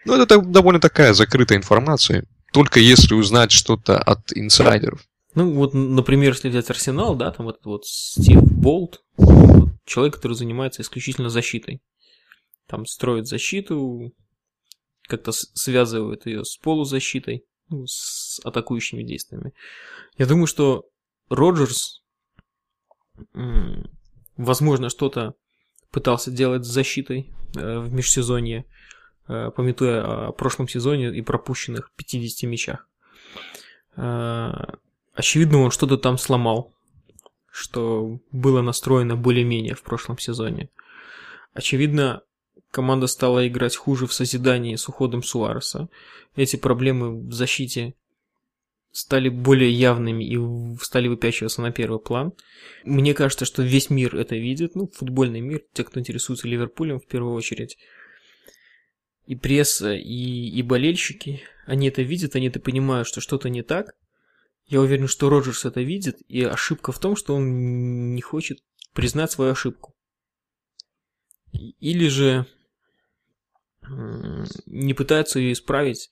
[0.04, 2.24] Ну, это довольно такая закрытая информация.
[2.52, 5.04] Только если узнать что-то от инсайдеров.
[5.34, 10.34] Ну, вот, например, если взять Арсенал, да, там вот вот Стив Болт, вот человек, который
[10.34, 11.80] занимается исключительно защитой.
[12.68, 14.12] Там строит защиту,
[15.08, 19.52] как-то связывает ее с полузащитой, ну, с атакующими действиями.
[20.16, 20.84] Я думаю, что
[21.28, 22.03] Роджерс,
[24.36, 25.34] возможно, что-то
[25.90, 28.64] пытался делать с защитой э, в межсезонье,
[29.28, 32.88] э, пометуя о прошлом сезоне и пропущенных 50 мячах.
[33.96, 34.50] Э,
[35.14, 36.72] Очевидно, он что-то там сломал,
[37.50, 40.70] что было настроено более-менее в прошлом сезоне.
[41.52, 42.22] Очевидно,
[42.72, 45.88] команда стала играть хуже в созидании с уходом Суареса.
[46.34, 47.94] Эти проблемы в защите
[48.94, 52.32] стали более явными и стали выпячиваться на первый план.
[52.84, 57.06] Мне кажется, что весь мир это видит, ну, футбольный мир, те, кто интересуется Ливерпулем в
[57.06, 57.76] первую очередь.
[59.26, 63.96] И пресса, и, и болельщики, они это видят, они это понимают, что что-то не так.
[64.66, 69.32] Я уверен, что Роджерс это видит, и ошибка в том, что он не хочет признать
[69.32, 69.92] свою ошибку.
[71.52, 72.46] Или же
[74.66, 76.10] не пытается ее исправить,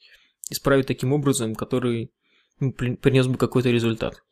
[0.51, 2.11] исправить таким образом, который
[2.71, 4.23] принес бы какой-то результат.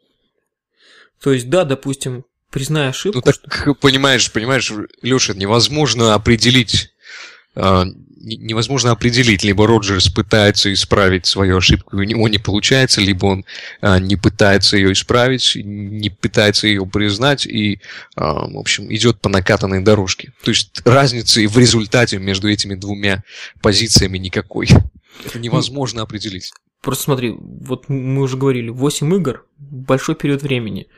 [1.23, 4.73] То есть, да, допустим, признай ошибку, Ну так, что- понимаешь, понимаешь,
[5.03, 6.91] Леша, невозможно определить,
[7.57, 13.27] не- невозможно определить, либо Роджерс пытается исправить свою ошибку, и у него не получается, либо
[13.27, 13.45] он
[13.81, 17.81] а, не пытается ее исправить, не пытается ее признать и,
[18.17, 20.33] а, в общем, идет по накатанной дорожке.
[20.43, 23.25] То есть разницы в результате между этими двумя
[23.63, 24.69] позициями никакой.
[25.25, 26.51] Это невозможно определить.
[26.81, 30.89] Просто смотри, вот мы уже говорили, 8 игр, большой период времени.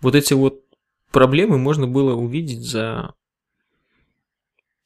[0.00, 0.62] Вот эти вот
[1.10, 3.14] проблемы можно было увидеть за,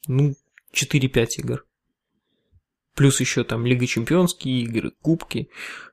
[0.07, 0.35] ну,
[0.73, 1.67] 4-5 игр.
[2.95, 5.49] Плюс еще там Лига Чемпионские игры, Кубки,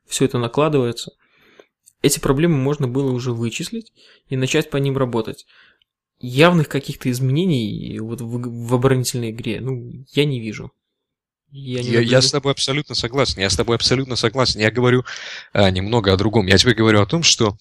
[0.05, 1.13] все это накладывается.
[2.03, 3.91] Эти проблемы можно было уже вычислить
[4.27, 5.47] и начать по ним работать.
[6.19, 10.71] Явных каких-то изменений вот в, в оборонительной игре, ну, я не вижу.
[11.51, 13.41] Я, Я, я с тобой абсолютно согласен.
[13.41, 14.61] Я с тобой абсолютно согласен.
[14.61, 15.05] Я говорю
[15.53, 16.47] а, немного о другом.
[16.47, 17.57] Я тебе говорю о том, что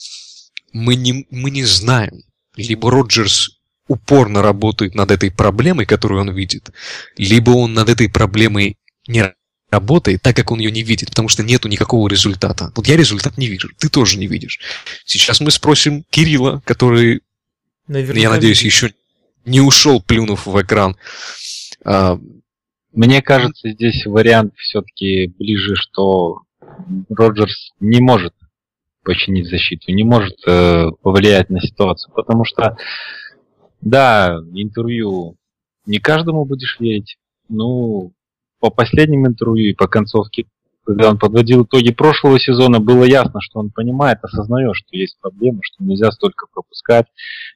[0.73, 2.23] мы не, мы не знаем.
[2.57, 6.71] Либо Роджерс упорно работает над этой проблемой, которую он видит,
[7.17, 8.77] либо он над этой проблемой
[9.09, 9.35] не
[9.71, 12.73] работает, так как он ее не видит, потому что нету никакого результата.
[12.77, 14.61] Вот я результат не вижу, ты тоже не видишь.
[15.05, 17.23] Сейчас мы спросим Кирилла, который,
[17.89, 18.73] Наверняка я надеюсь, видит.
[18.73, 18.95] еще
[19.45, 20.97] не ушел, плюнув в экран.
[22.93, 26.43] Мне кажется, здесь вариант все-таки ближе, что
[27.09, 28.35] Роджерс не может
[29.05, 32.77] починить защиту, не может э, повлиять на ситуацию, потому что,
[33.81, 35.37] да, интервью
[35.87, 37.17] не каждому будешь верить.
[37.49, 38.13] Ну,
[38.59, 40.47] по последним интервью и по концовке,
[40.91, 45.61] когда он подводил итоги прошлого сезона, было ясно, что он понимает, осознает, что есть проблемы,
[45.63, 47.07] что нельзя столько пропускать,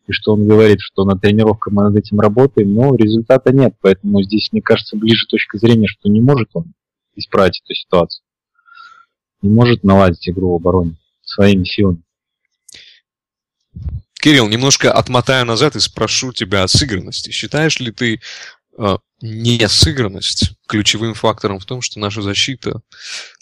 [0.06, 3.74] и что он говорит, что на тренировках мы над этим работаем, но результата нет.
[3.80, 6.74] Поэтому здесь, мне кажется, ближе точка зрения, что не может он
[7.16, 8.24] исправить эту ситуацию.
[9.42, 12.02] Не может наладить игру в обороне своими силами.
[14.20, 17.32] Кирилл, немножко отмотаю назад и спрошу тебя о сыгранности.
[17.32, 18.20] Считаешь ли ты
[19.20, 22.80] несыгранность ключевым фактором в том, что наша защита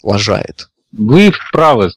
[0.01, 0.69] лажает?
[0.91, 1.91] Вы правы.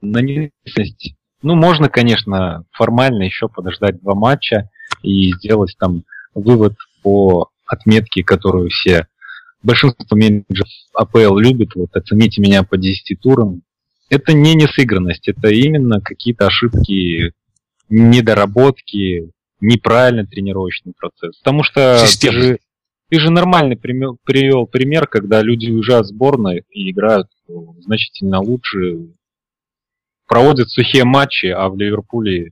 [0.00, 1.14] На неизвестность.
[1.42, 4.68] Ну, можно, конечно, формально еще подождать два матча
[5.02, 6.02] и сделать там
[6.34, 9.06] вывод по отметке, которую все
[9.62, 11.74] большинство менеджеров АПЛ любит.
[11.74, 13.62] Вот оцените меня по 10 турам.
[14.08, 17.32] Это не несыгранность, это именно какие-то ошибки,
[17.88, 19.30] недоработки,
[19.60, 21.36] неправильный тренировочный процесс.
[21.38, 22.58] Потому что ты Системный.
[23.08, 28.40] Ты же нормальный пример, привел пример, когда люди уезжают в сборную и играют ну, значительно
[28.40, 29.08] лучше,
[30.26, 32.50] проводят сухие матчи, а в Ливерпуле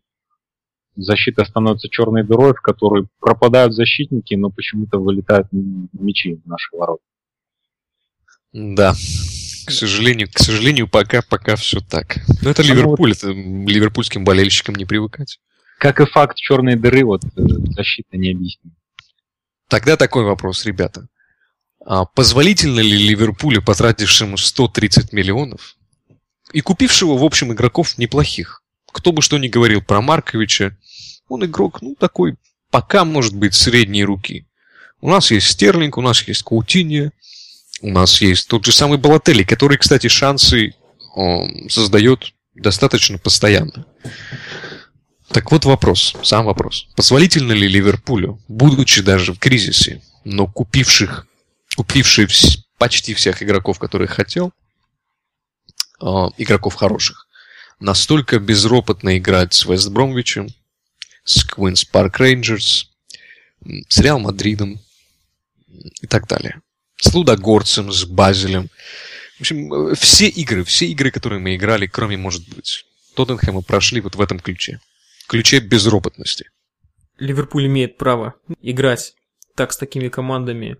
[0.96, 7.02] защита становится черной дырой, в которой пропадают защитники, но почему-то вылетают мячи в наши ворота.
[8.52, 8.94] Да.
[9.66, 12.16] К сожалению, к сожалению, пока, пока все так.
[12.40, 15.38] Но это ну Ливерпуль, это ливерпульским болельщикам не привыкать.
[15.78, 18.72] Как и факт черной дыры, вот э, защита не объяснит.
[19.68, 21.08] Тогда такой вопрос, ребята.
[21.84, 25.76] А позволительно ли Ливерпулю, потратившему 130 миллионов,
[26.52, 28.62] и купившего, в общем, игроков неплохих?
[28.92, 30.76] Кто бы что ни говорил про Марковича,
[31.28, 32.36] он игрок, ну, такой,
[32.70, 34.46] пока, может быть, средней руки.
[35.00, 37.10] У нас есть Стерлинг, у нас есть Каутинья,
[37.82, 40.74] у нас есть тот же самый Балотелли, который, кстати, шансы
[41.16, 43.86] э, создает достаточно постоянно.
[45.36, 46.88] Так вот вопрос, сам вопрос.
[46.96, 51.26] Позволительно ли Ливерпулю, будучи даже в кризисе, но купивших,
[51.76, 52.26] купивший
[52.78, 54.54] почти всех игроков, которые хотел,
[56.00, 56.06] э,
[56.38, 57.28] игроков хороших,
[57.80, 60.48] настолько безропотно играть с Вест Бромвичем,
[61.24, 62.88] с Квинс Парк Рейнджерс,
[63.90, 64.80] с Реал Мадридом
[66.00, 66.62] и так далее.
[66.96, 68.70] С Лудогорцем, с Базелем.
[69.36, 74.16] В общем, все игры, все игры, которые мы играли, кроме, может быть, Тоттенхэма, прошли вот
[74.16, 74.80] в этом ключе.
[75.28, 76.50] Ключе безропотности.
[77.18, 79.14] Ливерпуль имеет право играть
[79.54, 80.78] так с такими командами,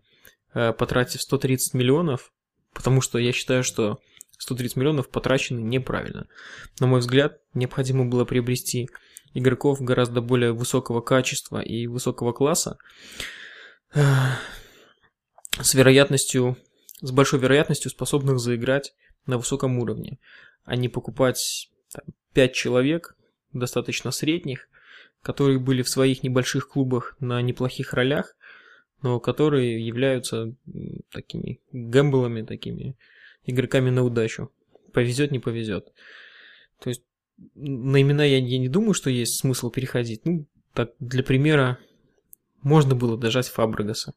[0.55, 2.33] э, потратив 130 миллионов,
[2.73, 3.99] потому что я считаю, что
[4.39, 6.29] 130 миллионов потрачены неправильно.
[6.79, 8.89] На мой взгляд, необходимо было приобрести
[9.35, 12.79] игроков гораздо более высокого качества и высокого класса
[13.93, 16.57] с вероятностью,
[17.01, 18.95] с большой вероятностью способных заиграть
[19.27, 20.19] на высоком уровне,
[20.65, 23.16] а не покупать там, 5 человек,
[23.59, 24.69] достаточно средних,
[25.23, 28.37] которые были в своих небольших клубах на неплохих ролях,
[29.03, 30.55] но которые являются
[31.11, 32.97] такими гэмблами, такими
[33.45, 34.51] игроками на удачу.
[34.93, 35.93] Повезет, не повезет.
[36.81, 37.03] То есть
[37.55, 40.25] на имена я, я не думаю, что есть смысл переходить.
[40.25, 41.79] Ну, так, для примера,
[42.63, 44.15] можно было дожать Фабрегаса.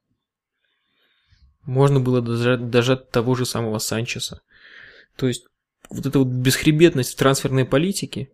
[1.64, 4.42] Можно было дожать, дожать того же самого Санчеса.
[5.16, 5.46] То есть,
[5.90, 8.32] вот эта вот бесхребетность в трансферной политике,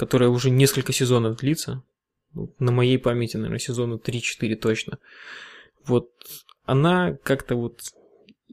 [0.00, 1.82] которая уже несколько сезонов длится,
[2.58, 4.98] на моей памяти, наверное, сезона 3-4 точно,
[5.84, 6.08] вот
[6.64, 7.80] она как-то вот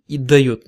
[0.09, 0.65] и дает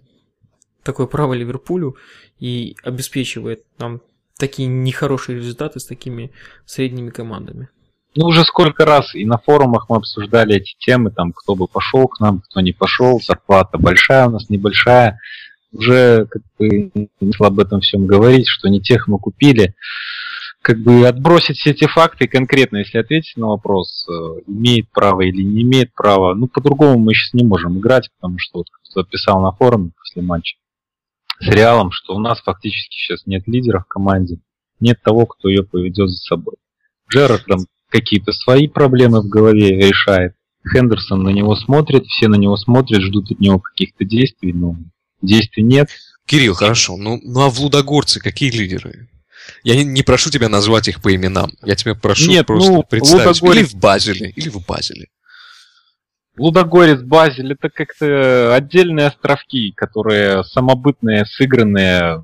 [0.83, 1.97] такое право Ливерпулю
[2.39, 3.99] и обеспечивает нам
[4.37, 6.31] такие нехорошие результаты с такими
[6.65, 7.67] средними командами.
[8.15, 12.07] Ну, уже сколько раз и на форумах мы обсуждали эти темы, там, кто бы пошел
[12.07, 15.19] к нам, кто не пошел, зарплата большая у нас, небольшая.
[15.73, 16.89] Уже как бы
[17.41, 19.75] об этом всем говорить, что не тех мы купили.
[20.61, 25.41] Как бы отбросить все эти факты конкретно, если ответить на вопрос, э, имеет право или
[25.41, 29.41] не имеет права, ну, по-другому мы сейчас не можем играть, потому что вот кто писал
[29.41, 30.57] на форуме после матча,
[31.39, 34.39] с Реалом, что у нас фактически сейчас нет лидера в команде,
[34.79, 36.55] нет того, кто ее поведет за собой.
[37.09, 40.33] Джерард там какие-то свои проблемы в голове решает.
[40.69, 44.75] Хендерсон на него смотрит, все на него смотрят, ждут от него каких-то действий, но
[45.21, 45.89] действий нет.
[46.25, 49.07] Кирилл, хорошо, ну, ну а в Лудогорце какие лидеры?
[49.63, 51.51] Я не, прошу тебя назвать их по именам.
[51.63, 53.41] Я тебя прошу Нет, просто ну, представить.
[53.41, 53.57] Лудогорец...
[53.57, 55.07] Или в Базеле, или в Базеле.
[56.37, 62.23] Лудогорец, Базель это как-то отдельные островки, которые самобытные, сыгранные.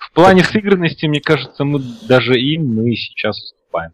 [0.00, 0.52] В плане так...
[0.52, 3.92] сыгранности, мне кажется, мы даже им мы сейчас уступаем.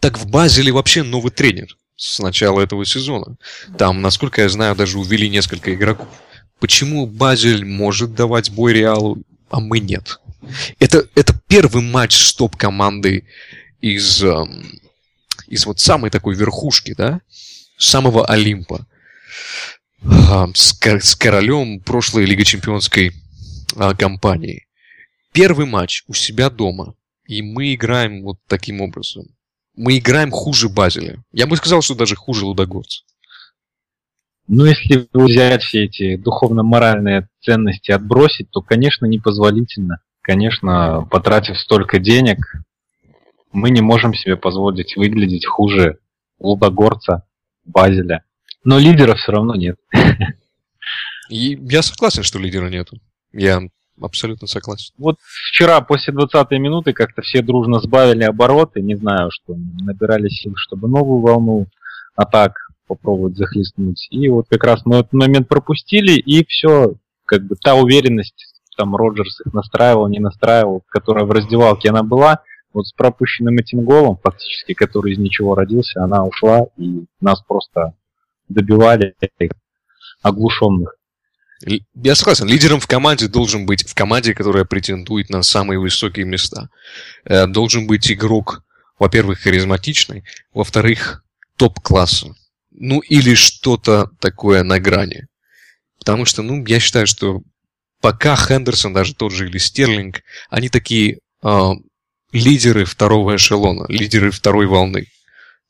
[0.00, 3.36] Так в Базеле вообще новый тренер с начала этого сезона.
[3.78, 6.08] Там, насколько я знаю, даже увели несколько игроков.
[6.60, 9.18] Почему Базель может давать бой Реалу,
[9.54, 10.20] а мы нет?
[10.80, 13.24] Это, это первый матч с топ-командой
[13.80, 14.80] из эм,
[15.46, 17.20] из вот самой такой верхушки, да,
[17.78, 18.84] самого Олимпа,
[20.02, 23.12] с, с королем прошлой Лиги Чемпионской
[23.76, 24.66] а, кампании.
[25.32, 26.94] Первый матч у себя дома,
[27.26, 29.26] и мы играем вот таким образом.
[29.76, 31.22] Мы играем хуже Базеля.
[31.30, 33.04] Я бы сказал, что даже хуже Лудогорца.
[34.46, 40.00] Ну, если взять все эти духовно-моральные ценности отбросить, то, конечно, непозволительно.
[40.20, 42.38] Конечно, потратив столько денег,
[43.52, 45.98] мы не можем себе позволить выглядеть хуже
[46.40, 47.24] Лудогорца,
[47.64, 48.24] Базеля.
[48.64, 49.78] Но лидера все равно нет.
[51.30, 52.98] И я согласен, что лидера нету.
[53.32, 53.60] Я
[54.00, 54.92] абсолютно согласен.
[54.98, 55.16] Вот
[55.50, 60.88] вчера после 20-й минуты как-то все дружно сбавили обороты, не знаю, что набирали сил, чтобы
[60.88, 61.66] новую волну
[62.16, 64.06] атак попробовать захлестнуть.
[64.10, 68.96] И вот как раз мы этот момент пропустили, и все, как бы та уверенность, там
[68.96, 72.40] Роджерс их настраивал, не настраивал, которая в раздевалке она была,
[72.72, 77.94] вот с пропущенным этим голом, фактически, который из ничего родился, она ушла, и нас просто
[78.48, 79.14] добивали
[80.22, 80.96] оглушенных.
[81.94, 86.68] Я согласен, лидером в команде должен быть, в команде, которая претендует на самые высокие места,
[87.24, 88.64] э, должен быть игрок,
[88.98, 91.24] во-первых, харизматичный, во-вторых,
[91.56, 92.34] топ-класса.
[92.74, 95.26] Ну, или что-то такое на грани.
[95.98, 97.42] Потому что, ну, я считаю, что
[98.00, 101.70] пока Хендерсон, даже тот же или Стерлинг, они такие э,
[102.32, 105.06] лидеры второго эшелона, лидеры второй волны.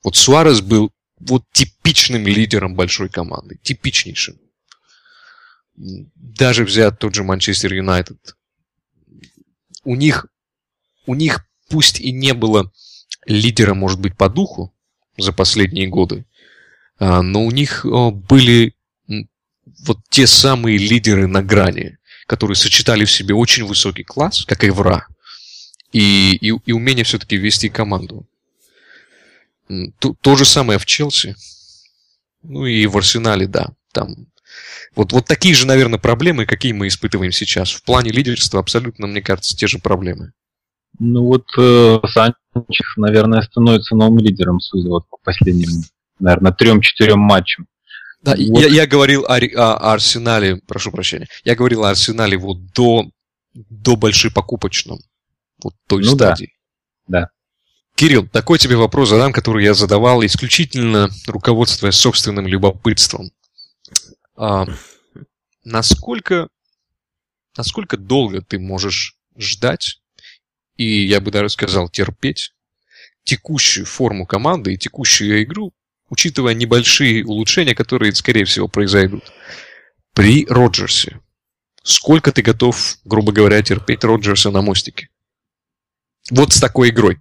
[0.02, 0.90] Вот Суарес был
[1.20, 4.36] вот типичным лидером большой команды, типичнейшим.
[5.76, 8.34] Даже взять тот же Манчестер Юнайтед.
[9.84, 10.26] У них,
[11.06, 12.72] у них пусть и не было
[13.26, 14.74] лидера, может быть, по духу
[15.16, 16.24] за последние годы,
[16.98, 18.74] но у них были
[19.86, 25.06] вот те самые лидеры на грани, которые сочетали в себе очень высокий класс, как Эвра,
[25.92, 28.26] и, и, и умение все-таки вести команду.
[29.98, 31.36] То, то же самое в Челси.
[32.42, 33.70] Ну и в Арсенале, да.
[33.92, 34.26] Там
[34.94, 37.70] вот, вот такие же, наверное, проблемы, какие мы испытываем сейчас.
[37.70, 40.32] В плане лидерства абсолютно, мне кажется, те же проблемы.
[40.98, 45.82] Ну вот э, Санчес, наверное, становится новым лидером, судя вот по последним,
[46.18, 47.66] наверное, трем-четырем матчам.
[48.22, 48.60] Да, вот.
[48.62, 53.10] я, я говорил о, о, Арсенале, прошу прощения, я говорил о Арсенале вот до,
[53.52, 54.98] до большой покупочном,
[55.62, 56.52] вот той ну стадии.
[57.06, 57.30] Да, да.
[57.96, 63.30] Кирилл, такой тебе вопрос задам, который я задавал исключительно руководствуясь собственным любопытством.
[64.36, 64.66] А,
[65.62, 66.48] насколько,
[67.56, 70.00] насколько долго ты можешь ждать,
[70.76, 72.52] и я бы даже сказал терпеть,
[73.22, 75.72] текущую форму команды и текущую игру,
[76.14, 79.24] учитывая небольшие улучшения, которые, скорее всего, произойдут
[80.14, 81.20] при Роджерсе?
[81.82, 85.08] Сколько ты готов, грубо говоря, терпеть Роджерса на мостике?
[86.30, 87.18] Вот с такой игрой.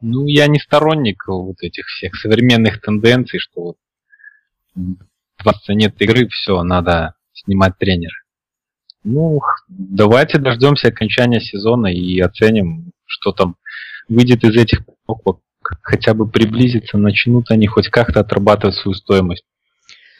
[0.00, 3.76] Ну, я не сторонник вот этих всех современных тенденций, что вот
[5.38, 8.16] 20 нет игры, все, надо снимать тренера.
[9.04, 13.56] Ну, давайте дождемся окончания сезона и оценим, что там
[14.08, 15.40] выйдет из этих покупок.
[15.82, 19.44] Хотя бы приблизиться, начнут они хоть как-то отрабатывать свою стоимость.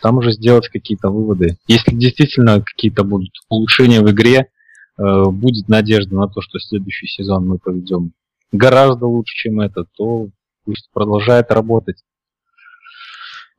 [0.03, 1.57] Там уже сделать какие-то выводы.
[1.67, 4.49] Если действительно какие-то будут улучшения в игре,
[4.99, 8.13] э, будет надежда на то, что следующий сезон мы поведем
[8.53, 10.29] гораздо лучше, чем этот, то
[10.65, 12.03] пусть продолжает работать.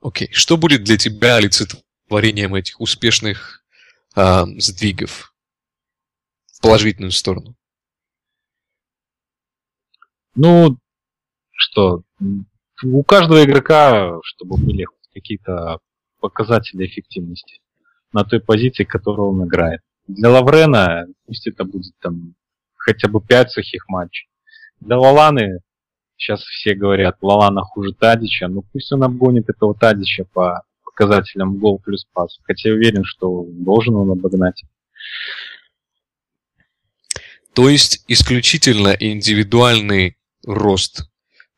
[0.02, 0.28] Окей.
[0.28, 0.32] Okay.
[0.34, 3.64] Что будет для тебя олицетворением этих успешных
[4.16, 5.34] э, сдвигов
[6.54, 7.56] в положительную сторону?
[10.36, 10.78] Ну,
[11.56, 12.03] что,
[12.84, 15.80] у каждого игрока, чтобы были какие-то
[16.20, 17.62] показатели эффективности
[18.12, 19.82] на той позиции, которую он играет.
[20.08, 22.36] Для Лаврена пусть это будет там
[22.76, 24.28] хотя бы 5 сухих матчей.
[24.80, 25.60] Для Лаланы,
[26.16, 31.80] сейчас все говорят, Лалана хуже Тадича, ну пусть он обгонит этого Тадича по показателям гол
[31.80, 32.39] плюс пас.
[32.43, 34.64] Хотя я уверен, что должен он обогнать.
[37.53, 41.10] То есть исключительно индивидуальный рост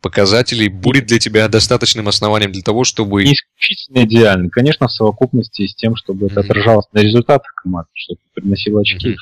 [0.02, 3.24] показателей будет для тебя достаточным основанием для того, чтобы...
[3.24, 4.50] Не исключительно идеальный.
[4.50, 6.32] Конечно, в совокупности с тем, чтобы mm-hmm.
[6.32, 9.16] это отражалось на результатах команды, чтобы приносило очки.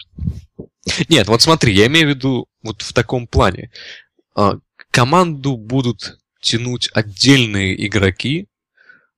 [0.57, 1.05] Mm-hmm.
[1.09, 3.71] Нет, вот смотри, я имею в виду вот в таком плане.
[4.35, 4.59] А,
[4.91, 8.47] команду будут тянуть отдельные игроки,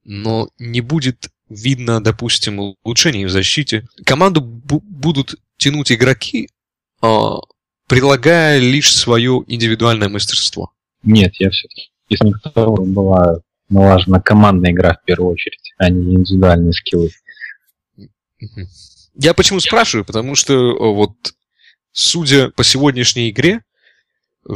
[0.04, 3.88] но не будет видно, допустим, улучшений в защите.
[4.06, 6.50] Команду будут тянуть игроки,
[7.02, 7.38] а,
[7.88, 10.72] предлагая лишь свое индивидуальное мастерство.
[11.08, 13.40] Нет, я все-таки из них была
[13.70, 17.12] налажена командная игра в первую очередь, а не индивидуальные скиллы.
[19.14, 20.04] Я почему спрашиваю?
[20.04, 20.54] Потому что
[20.94, 21.14] вот
[21.94, 23.64] судя по сегодняшней игре,
[24.50, 24.54] э,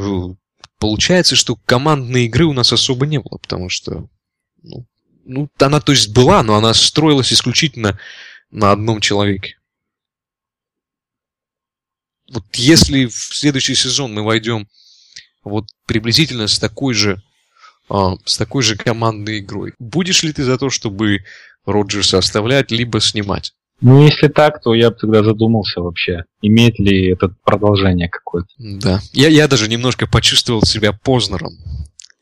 [0.78, 4.10] получается, что командной игры у нас особо не было, потому что
[4.62, 4.86] ну,
[5.24, 7.98] ну, она то есть была, но она строилась исключительно
[8.52, 9.58] на одном человеке.
[12.30, 14.68] Вот если в следующий сезон мы войдем
[15.44, 17.22] вот приблизительно с такой же
[17.90, 21.20] а, с такой же командной игрой, будешь ли ты за то, чтобы
[21.66, 23.54] Роджерса оставлять, либо снимать?
[23.82, 28.50] Ну, если так, то я бы тогда задумался вообще, имеет ли это продолжение какое-то.
[28.58, 29.02] Да.
[29.12, 31.58] Я, я даже немножко почувствовал себя Познером.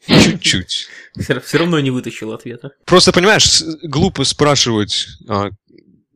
[0.08, 0.88] Чуть-чуть.
[1.18, 2.72] Все равно не вытащил ответа.
[2.86, 5.50] Просто, понимаешь, глупо спрашивать, а,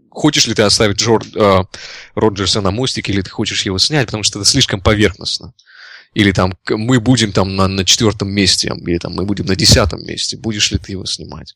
[0.10, 1.66] хочешь ли ты оставить Джор, а,
[2.16, 5.54] Роджерса на мостике, или ты хочешь его снять, потому что это слишком поверхностно.
[6.14, 10.06] Или там мы будем там на, на четвертом месте, или там мы будем на десятом
[10.06, 10.38] месте.
[10.38, 11.56] Будешь ли ты его снимать?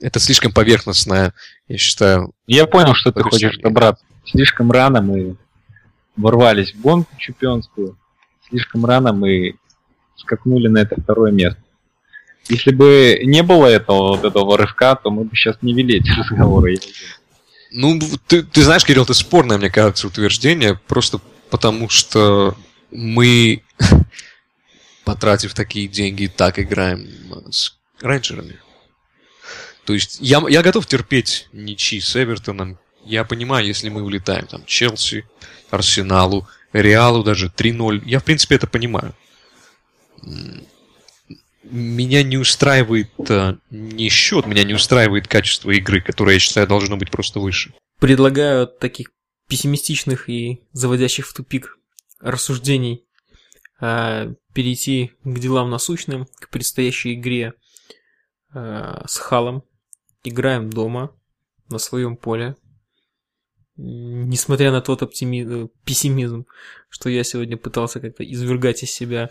[0.00, 1.34] это слишком поверхностное,
[1.66, 2.32] я считаю.
[2.46, 4.04] Я понял, что ты хочешь добраться.
[4.24, 5.36] Слишком рано мы
[6.16, 7.98] ворвались в гонку чемпионскую,
[8.48, 9.54] слишком рано мы
[10.16, 11.60] скакнули на это второе место.
[12.48, 16.10] Если бы не было этого вот этого рывка, то мы бы сейчас не вели эти
[16.18, 16.76] разговоры.
[17.70, 21.20] Ну, ты, ты знаешь, Кирилл, это спорное, мне кажется, утверждение, просто
[21.50, 22.56] потому что
[22.90, 23.62] мы,
[25.04, 27.06] потратив такие деньги, так играем
[27.50, 28.58] с рейнджерами.
[29.84, 32.78] То есть я, я готов терпеть ничьи с Эвертоном.
[33.04, 35.24] Я понимаю, если мы улетаем там Челси,
[35.70, 38.02] Арсеналу, Реалу даже 3-0.
[38.04, 39.14] Я, в принципе, это понимаю.
[41.62, 46.96] Меня не устраивает а, не счет, меня не устраивает качество игры, которое, я считаю, должно
[46.96, 47.72] быть просто выше.
[47.98, 49.08] Предлагаю таких
[49.48, 51.78] пессимистичных и заводящих в тупик
[52.20, 53.06] рассуждений
[53.80, 57.54] а, перейти к делам насущным, к предстоящей игре
[58.50, 59.64] а, с Халом.
[60.24, 61.16] Играем дома,
[61.68, 62.56] на своем поле.
[63.76, 66.46] Несмотря на тот оптимизм, пессимизм,
[66.88, 69.30] что я сегодня пытался как-то извергать из себя,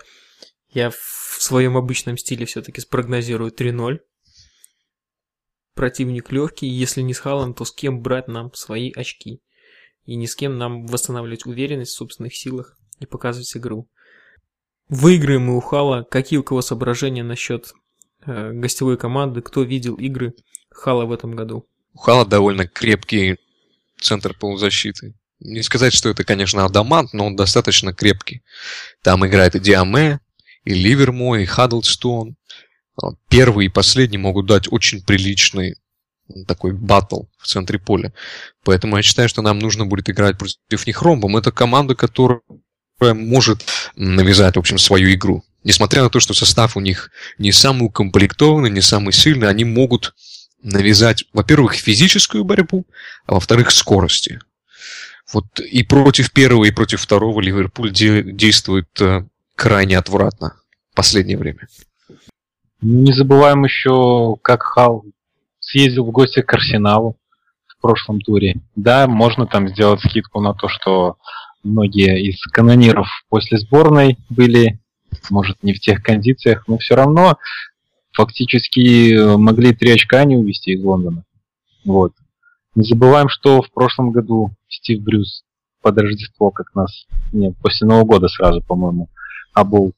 [0.69, 3.99] я в своем обычном стиле все-таки спрогнозирую 3-0.
[5.73, 9.41] Противник легкий, если не с Халом, то с кем брать нам свои очки.
[10.07, 13.89] И ни с кем нам восстанавливать уверенность в собственных силах и показывать игру.
[14.87, 16.03] Выиграем мы у Хала.
[16.09, 17.73] Какие у кого соображения насчет
[18.25, 19.41] э, гостевой команды?
[19.41, 20.33] Кто видел игры
[20.71, 21.67] Хала в этом году?
[21.93, 23.35] У Хала довольно крепкий
[23.99, 25.13] центр полузащиты.
[25.41, 28.43] Не сказать, что это, конечно, адамант, но он достаточно крепкий.
[29.03, 30.21] Там играет и Диаме,
[30.63, 32.37] и Ливермо, и Хаддлстон.
[33.29, 35.75] Первый и последний могут дать очень приличный
[36.47, 38.13] такой батл в центре поля.
[38.63, 41.37] Поэтому я считаю, что нам нужно будет играть против них ромбом.
[41.37, 42.41] Это команда, которая
[43.01, 43.65] может
[43.95, 45.43] навязать, в общем, свою игру.
[45.63, 50.15] Несмотря на то, что состав у них не самый укомплектованный, не самый сильный, они могут
[50.61, 52.85] навязать, во-первых, физическую борьбу,
[53.25, 54.39] а во-вторых, скорости.
[55.33, 59.25] Вот и против первого, и против второго Ливерпуль де- действует э,
[59.55, 60.55] крайне отвратно
[60.91, 61.67] в последнее время.
[62.81, 65.03] Не забываем еще, как Хал
[65.67, 67.17] съездил в гости к Арсеналу
[67.67, 68.55] в прошлом туре.
[68.75, 71.17] Да, можно там сделать скидку на то, что
[71.63, 74.79] многие из канониров после сборной были,
[75.29, 77.37] может, не в тех кондициях, но все равно
[78.13, 81.23] фактически могли три очка не увезти из Лондона.
[81.85, 82.13] Вот.
[82.75, 85.43] Не забываем, что в прошлом году Стив Брюс
[85.81, 89.09] под Рождество, как нас, нет, после Нового года сразу, по-моему,
[89.53, 89.93] обул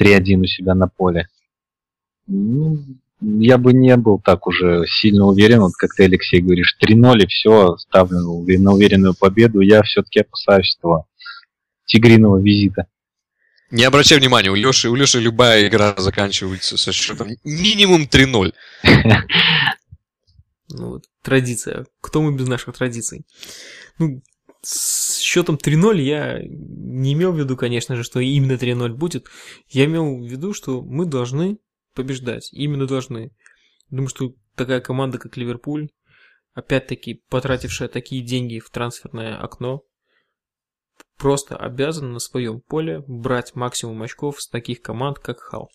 [0.00, 1.28] 3-1 у себя на поле.
[2.26, 2.78] Ну,
[3.20, 7.26] я бы не был так уже сильно уверен, вот как ты, Алексей, говоришь, 3-0 и
[7.26, 9.60] все, ставлю на уверенную победу.
[9.60, 11.06] Я все-таки опасаюсь этого
[11.84, 12.86] тигриного визита.
[13.70, 18.52] Не обращай внимания, у Леши, у Леши любая игра заканчивается со счетом минимум 3-0.
[20.70, 21.86] Ну, вот, традиция.
[22.02, 23.24] Кто мы без наших традиций?
[23.98, 24.20] Ну,
[24.60, 29.28] с счетом 3-0 я не имел в виду, конечно же, что именно 3-0 будет.
[29.70, 31.56] Я имел в виду, что мы должны
[31.98, 32.48] побеждать.
[32.52, 33.32] Именно должны.
[33.90, 35.88] Думаю, что такая команда, как Ливерпуль,
[36.54, 39.82] опять-таки потратившая такие деньги в трансферное окно,
[41.16, 45.70] просто обязана на своем поле брать максимум очков с таких команд, как Хал.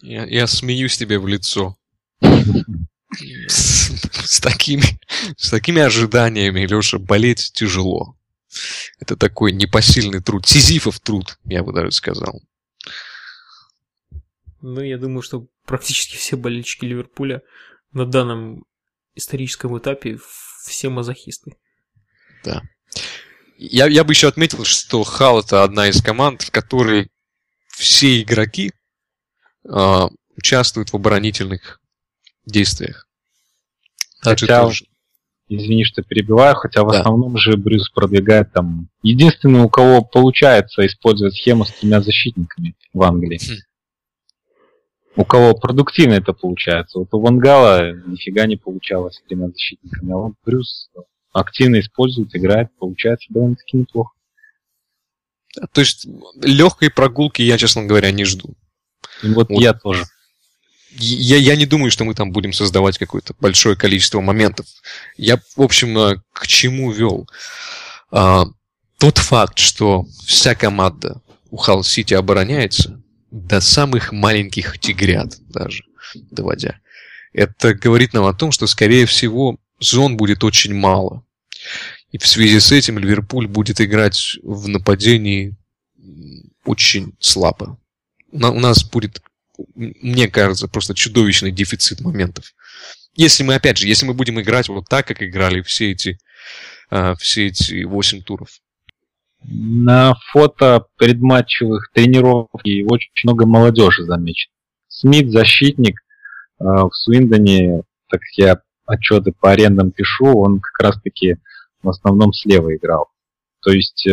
[0.00, 1.76] Я, я смеюсь тебе в лицо.
[3.46, 4.82] С, такими,
[5.36, 8.16] с такими ожиданиями, Леша, болеть тяжело.
[8.98, 10.46] Это такой непосильный труд.
[10.46, 12.42] Сизифов труд, я бы даже сказал.
[14.66, 17.42] Ну, я думаю, что практически все болельщики Ливерпуля
[17.92, 18.64] на данном
[19.14, 20.18] историческом этапе
[20.64, 21.58] все мазохисты.
[22.44, 22.62] Да.
[23.58, 27.10] Я, я бы еще отметил, что Хал это одна из команд, в которой
[27.68, 28.72] все игроки
[29.68, 30.00] э,
[30.34, 31.82] участвуют в оборонительных
[32.46, 33.06] действиях.
[34.20, 34.86] Хотя, тоже...
[35.46, 37.00] извини, что перебиваю, хотя в да.
[37.00, 38.88] основном же Брюс продвигает там...
[39.02, 43.38] Единственный, у кого получается использовать схему с тремя защитниками в Англии.
[43.38, 43.73] Хм.
[45.16, 46.98] У кого продуктивно это получается.
[46.98, 50.90] Вот у Вангала нифига не получалось с тремя защитниками, а вот Брюс
[51.32, 54.12] активно использует, играет, получается довольно-таки неплохо.
[55.72, 56.06] То есть
[56.42, 58.54] легкой прогулки я, честно говоря, не жду.
[59.22, 59.60] Вот, вот.
[59.60, 60.04] я тоже.
[60.96, 64.66] Я, я не думаю, что мы там будем создавать какое-то большое количество моментов.
[65.16, 67.28] Я, в общем, э, к чему вел?
[68.12, 68.44] А,
[68.98, 73.02] тот факт, что вся команда у Халл Сити обороняется,
[73.34, 75.82] до самых маленьких тигрят даже
[76.14, 76.78] доводя.
[77.32, 81.24] Это говорит нам о том, что, скорее всего, зон будет очень мало.
[82.12, 85.56] И в связи с этим Ливерпуль будет играть в нападении
[86.64, 87.76] очень слабо.
[88.30, 89.20] У нас будет,
[89.74, 92.54] мне кажется, просто чудовищный дефицит моментов.
[93.16, 96.18] Если мы, опять же, если мы будем играть вот так, как играли все эти,
[96.88, 98.60] а, все эти 8 туров.
[99.46, 104.52] На фото предматчевых тренировок очень много молодежи замечено.
[104.88, 106.00] Смит, защитник,
[106.58, 111.36] а, в Суиндоне, так я отчеты по арендам пишу, он как раз-таки
[111.82, 113.08] в основном слева играл.
[113.60, 114.12] То есть, э,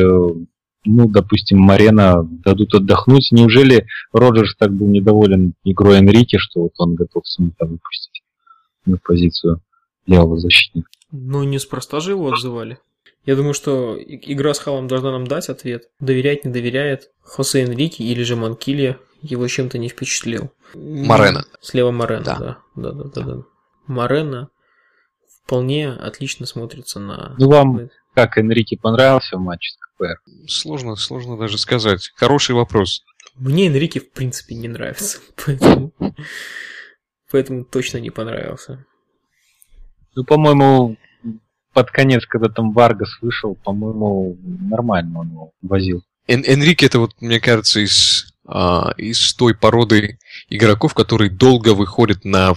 [0.85, 3.29] ну, допустим, Марена дадут отдохнуть.
[3.31, 8.23] Неужели Роджерс так был недоволен игрой Энрике, что вот он готов Смита выпустить
[8.85, 9.61] на позицию
[10.05, 10.89] левого защитника?
[11.11, 12.79] Ну, неспроста же его отзывали.
[13.25, 15.89] Я думаю, что игра с Халом должна нам дать ответ.
[15.99, 17.11] Доверяет, не доверяет.
[17.21, 20.51] Хосе Энрике или же Манкилья его чем-то не впечатлил.
[20.73, 21.45] Марена.
[21.61, 22.39] Слева Марена, да.
[22.39, 23.21] Да, да, да, да.
[23.21, 23.43] да.
[23.85, 24.49] Марена
[25.43, 27.35] вполне отлично смотрится на...
[27.37, 30.47] Ну, вам как Энрике понравился в матче с ЛФР?
[30.47, 32.11] Сложно, сложно даже сказать.
[32.15, 33.03] Хороший вопрос.
[33.35, 35.93] Мне Энрике в принципе не нравится, поэтому,
[37.31, 38.85] поэтому точно не понравился.
[40.15, 40.97] Ну, по-моему,
[41.73, 46.03] под конец, когда там Варгас вышел, по-моему, нормально он его возил.
[46.27, 50.19] Эн Энрике это вот, мне кажется, из, а, из той породы
[50.49, 52.53] игроков, которые долго выходят на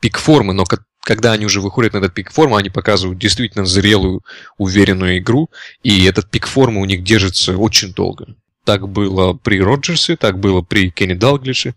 [0.00, 0.64] пик формы, но
[1.00, 4.22] когда они уже выходят на этот пик формы, они показывают действительно зрелую,
[4.58, 5.50] уверенную игру,
[5.82, 8.34] и этот пик формы у них держится очень долго.
[8.64, 11.74] Так было при Роджерсе, так было при Кенни Далглише.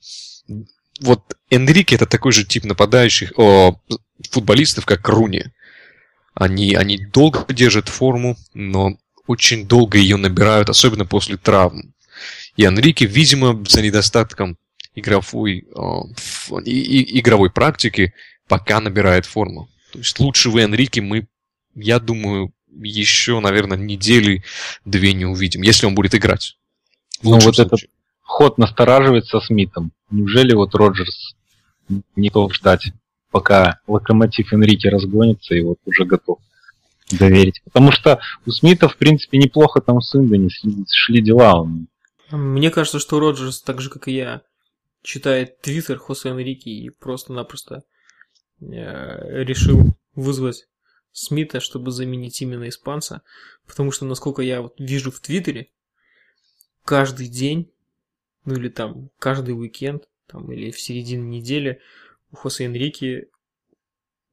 [1.01, 1.21] Вот
[1.51, 3.79] Энрике это такой же тип нападающих, о,
[4.31, 5.45] футболистов, как Руни.
[6.39, 11.93] Они, они долго держат форму, но очень долго ее набирают, особенно после травм.
[12.55, 14.57] И Энрике, видимо, за недостатком
[14.95, 18.13] игровой, э, и, и, игровой практики
[18.47, 19.69] пока набирает форму.
[19.91, 21.27] То есть лучшего Энрике мы,
[21.75, 24.43] я думаю, еще, наверное, недели
[24.85, 26.57] две не увидим, если он будет играть.
[27.21, 27.65] Ну вот случае.
[27.65, 27.79] этот
[28.21, 29.91] ход настораживает со Смитом.
[30.09, 31.35] Неужели вот Роджерс
[32.15, 32.93] не готов ждать,
[33.31, 36.39] пока локомотив Энрике разгонится и вот уже готов
[37.11, 37.61] доверить?
[37.63, 40.49] Потому что у Смита, в принципе, неплохо там с Индони
[40.89, 41.67] шли дела.
[42.31, 44.41] Мне кажется, что Роджерс, так же, как и я,
[45.01, 47.83] читает твиттер Хосе Энрике и просто-напросто
[48.61, 50.67] э, решил вызвать
[51.11, 53.21] Смита, чтобы заменить именно испанца.
[53.65, 55.69] Потому что, насколько я вот вижу в Твиттере,
[56.85, 57.71] каждый день,
[58.45, 61.81] ну или там каждый уикенд, там, или в середине недели
[62.31, 63.27] у Хосе Энрике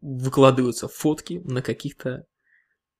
[0.01, 2.27] выкладываются фотки на каких-то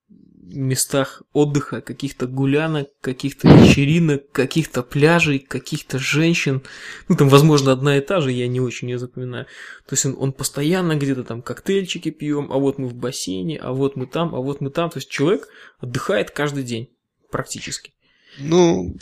[0.09, 6.63] местах отдыха, каких-то гулянок, каких-то вечеринок, каких-то пляжей, каких-то женщин.
[7.09, 9.47] Ну, там, возможно, одна и та же, я не очень ее запоминаю.
[9.87, 13.73] То есть он, он постоянно где-то там коктейльчики пьем, а вот мы в бассейне, а
[13.73, 14.91] вот мы там, а вот мы там.
[14.91, 15.49] То есть человек
[15.81, 16.91] отдыхает каждый день
[17.31, 17.93] практически.
[18.39, 18.95] Ну,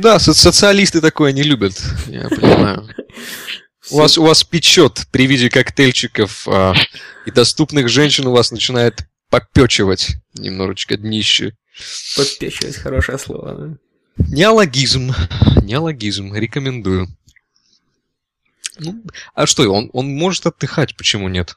[0.00, 1.74] да, социалисты такое не любят,
[2.06, 2.88] я понимаю.
[3.90, 6.74] У вас, у вас печет при виде коктейльчиков а,
[7.24, 11.56] и доступных женщин у вас начинает попечивать немножечко днище.
[12.16, 13.76] Попечивать хорошее слово, да?
[14.28, 15.12] Неологизм.
[15.62, 16.34] Неологизм.
[16.34, 17.08] Рекомендую.
[18.78, 19.02] Ну,
[19.34, 21.56] а что, он, он может отдыхать, почему нет?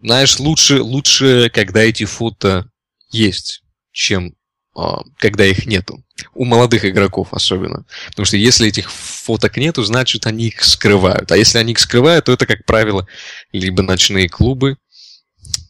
[0.00, 2.70] Знаешь, лучше, лучше, когда эти фото
[3.10, 4.34] есть, чем
[5.16, 6.02] когда их нету.
[6.34, 7.84] У молодых игроков особенно.
[8.08, 11.30] Потому что если этих фоток нету, значит они их скрывают.
[11.32, 13.06] А если они их скрывают, то это, как правило,
[13.52, 14.76] либо ночные клубы,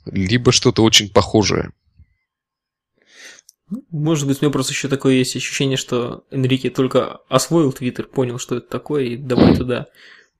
[0.06, 1.70] либо что-то очень похожее.
[3.90, 8.38] Может быть, у меня просто еще такое есть ощущение, что Энрике только освоил Твиттер, понял,
[8.38, 9.86] что это такое, и давай туда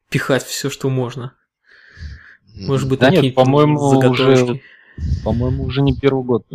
[0.09, 1.35] пихать все, что можно.
[2.55, 4.61] Может быть, да нет, по-моему, уже,
[5.25, 6.47] по-моему, уже не первый год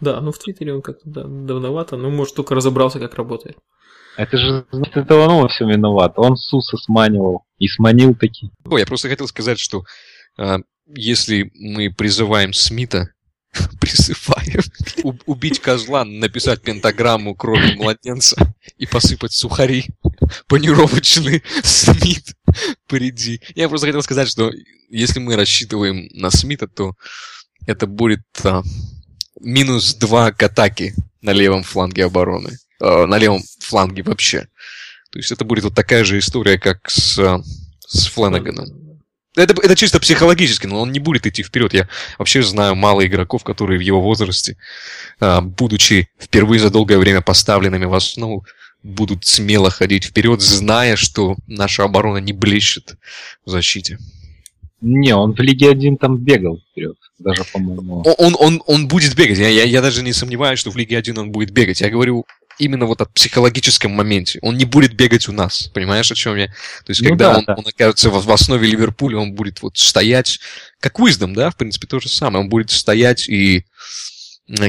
[0.00, 3.56] да, ну в Твиттере он как-то да, давновато, но может только разобрался, как работает.
[4.16, 6.14] Это же значит, это он во всем виноват.
[6.16, 8.50] Он Суса сманивал и сманил таки.
[8.64, 9.84] Ой, я просто хотел сказать, что
[10.38, 13.10] э, если мы призываем Смита,
[13.80, 14.62] призываем
[15.26, 18.36] убить козла, написать пентаграмму крови младенца
[18.76, 19.86] и посыпать сухари
[20.48, 22.34] панировочный Смит,
[22.86, 23.40] приди.
[23.54, 24.50] Я просто хотел сказать, что
[24.88, 26.94] если мы рассчитываем на Смита, то
[27.66, 28.62] это будет а,
[29.38, 32.58] минус 2 к атаке на левом фланге обороны.
[32.80, 34.48] Э, на левом фланге вообще.
[35.12, 37.42] То есть это будет вот такая же история, как с,
[37.86, 38.68] с Фленаганом.
[39.36, 41.72] Это, это чисто психологически, но он не будет идти вперед.
[41.72, 44.56] Я вообще знаю мало игроков, которые в его возрасте,
[45.20, 48.44] э, будучи впервые за долгое время поставленными в основу,
[48.82, 52.96] будут смело ходить вперед, зная, что наша оборона не блещет
[53.44, 53.98] в защите.
[54.80, 58.02] Не, он в Лиге 1 там бегал вперед, даже, по-моему.
[58.18, 59.38] Он, он, он будет бегать.
[59.38, 61.80] Я, я, я даже не сомневаюсь, что в Лиге 1 он будет бегать.
[61.80, 62.24] Я говорю
[62.58, 64.38] именно вот о психологическом моменте.
[64.42, 65.68] Он не будет бегать у нас.
[65.74, 66.46] Понимаешь, о чем я?
[66.46, 67.54] То есть, ну, когда да, он, да.
[67.56, 70.40] он окажется в, в основе Ливерпуля, он будет вот стоять,
[70.78, 72.44] как Уиздом, да, в принципе, то же самое.
[72.44, 73.64] Он будет стоять и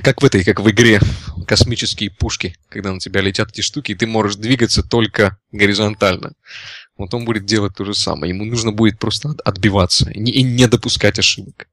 [0.04, 1.00] как в этой, как в игре
[1.48, 6.34] космические пушки, когда на тебя летят эти штуки, и ты можешь двигаться только горизонтально.
[7.02, 8.34] Вот он будет делать то же самое.
[8.34, 11.68] Ему нужно будет просто отбиваться и не, допускать ошибок.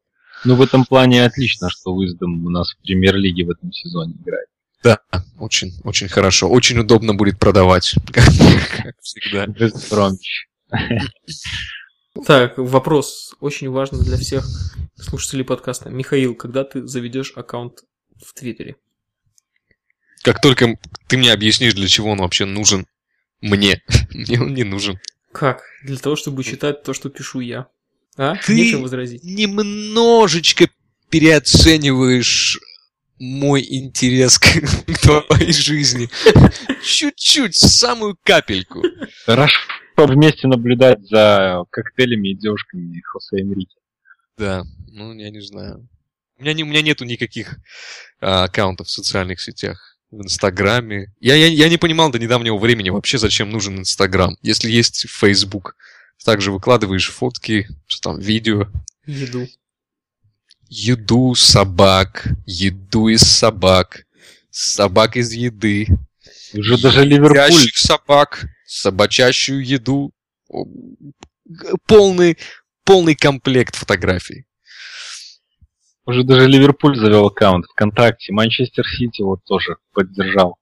[0.44, 4.48] Ну, в этом плане отлично, что Уиздом у нас в премьер-лиге в этом сезоне играет.
[4.82, 5.00] Да,
[5.38, 6.48] очень, очень хорошо.
[6.48, 8.24] Очень удобно будет продавать, как,
[9.02, 9.46] всегда.
[12.26, 14.46] Так, вопрос очень важный для всех
[14.96, 15.90] слушателей подкаста.
[15.90, 17.80] Михаил, когда ты заведешь аккаунт
[18.24, 18.76] в Твиттере?
[20.22, 22.86] Как только ты мне объяснишь, для чего он вообще нужен
[23.40, 24.98] мне, мне он не нужен.
[25.32, 25.62] Как?
[25.84, 27.68] Для того, чтобы читать то, что пишу я.
[28.16, 28.34] А?
[28.36, 29.22] Ты Нечем возразить.
[29.22, 30.68] немножечко
[31.10, 32.58] переоцениваешь
[33.18, 34.46] мой интерес к
[35.02, 36.08] твоей жизни.
[36.82, 38.82] Чуть-чуть, самую капельку.
[39.26, 39.58] Хорошо
[40.06, 43.76] вместе наблюдать за коктейлями и девушками Хосе Энрике.
[44.36, 45.88] Да, ну, я не знаю.
[46.38, 47.56] У меня, не, у меня нету никаких
[48.20, 49.97] а, аккаунтов в социальных сетях.
[50.10, 51.12] В Инстаграме.
[51.20, 54.36] Я, я, я не понимал до недавнего времени вообще, зачем нужен Инстаграм.
[54.40, 55.76] Если есть Facebook,
[56.24, 58.68] также выкладываешь фотки, что там, видео.
[59.06, 59.46] Еду.
[60.68, 64.04] Еду собак, еду из собак,
[64.50, 65.86] собак из еды.
[66.54, 67.70] Уже даже Ливерпуль...
[67.74, 70.12] Собак, собачащую еду.
[71.86, 72.36] Полный,
[72.84, 74.47] полный комплект фотографий.
[76.08, 78.32] Уже даже Ливерпуль завел аккаунт ВКонтакте.
[78.32, 80.56] Манчестер Сити вот тоже поддержал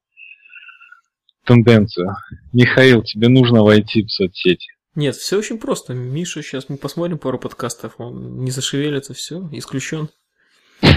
[1.45, 2.17] тенденцию.
[2.51, 4.67] Михаил, тебе нужно войти в соцсети.
[4.95, 5.93] Нет, все очень просто.
[5.93, 7.93] Миша, сейчас мы посмотрим пару подкастов.
[7.97, 10.09] Он не зашевелится, все, исключен.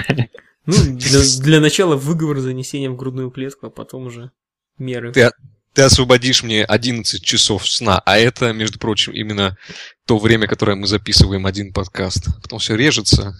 [0.66, 4.30] Ну, для, для начала выговор с занесением в грудную клетку, а потом уже
[4.76, 5.11] меры.
[5.11, 5.30] Ты,
[5.72, 9.57] ты освободишь мне 11 часов сна, а это, между прочим, именно
[10.05, 12.26] то время, которое мы записываем один подкаст.
[12.42, 13.34] Потом все режется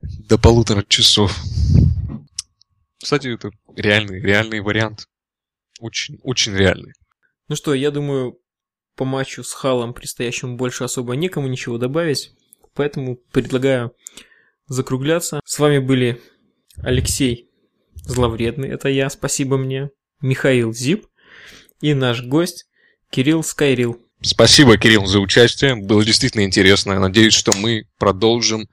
[0.00, 1.38] до полутора часов.
[3.02, 5.06] Кстати, это реальный, реальный вариант.
[5.78, 6.92] Очень, очень реальный.
[7.48, 8.38] Ну что, я думаю,
[8.96, 12.32] по матчу с Халом предстоящему больше особо некому ничего добавить,
[12.74, 13.94] поэтому предлагаю
[14.66, 15.40] закругляться.
[15.44, 16.20] С вами были
[16.76, 17.50] Алексей
[17.94, 19.90] Зловредный, это я, спасибо мне,
[20.20, 21.06] Михаил Зип
[21.80, 22.66] и наш гость
[23.10, 24.00] Кирилл Скайрил.
[24.22, 25.76] Спасибо, Кирилл, за участие.
[25.76, 26.98] Было действительно интересно.
[26.98, 28.68] Надеюсь, что мы продолжим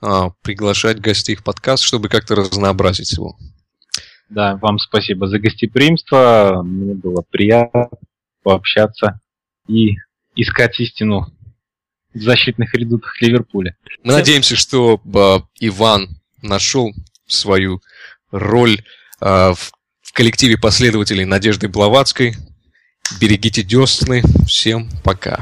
[0.00, 3.36] а, приглашать гостей в подкаст, чтобы как-то разнообразить его.
[4.28, 6.62] Да, вам спасибо за гостеприимство.
[6.64, 7.88] Мне было приятно
[8.42, 9.20] пообщаться
[9.68, 9.96] и
[10.34, 11.32] искать истину
[12.12, 13.76] в защитных редутах Ливерпуля.
[14.02, 16.92] Мы надеемся, что а, Иван нашел
[17.26, 17.80] свою
[18.30, 18.82] роль
[19.20, 19.72] а, в,
[20.02, 22.34] в коллективе последователей Надежды Блаватской.
[23.20, 24.22] Берегите десны.
[24.46, 25.38] Всем пока.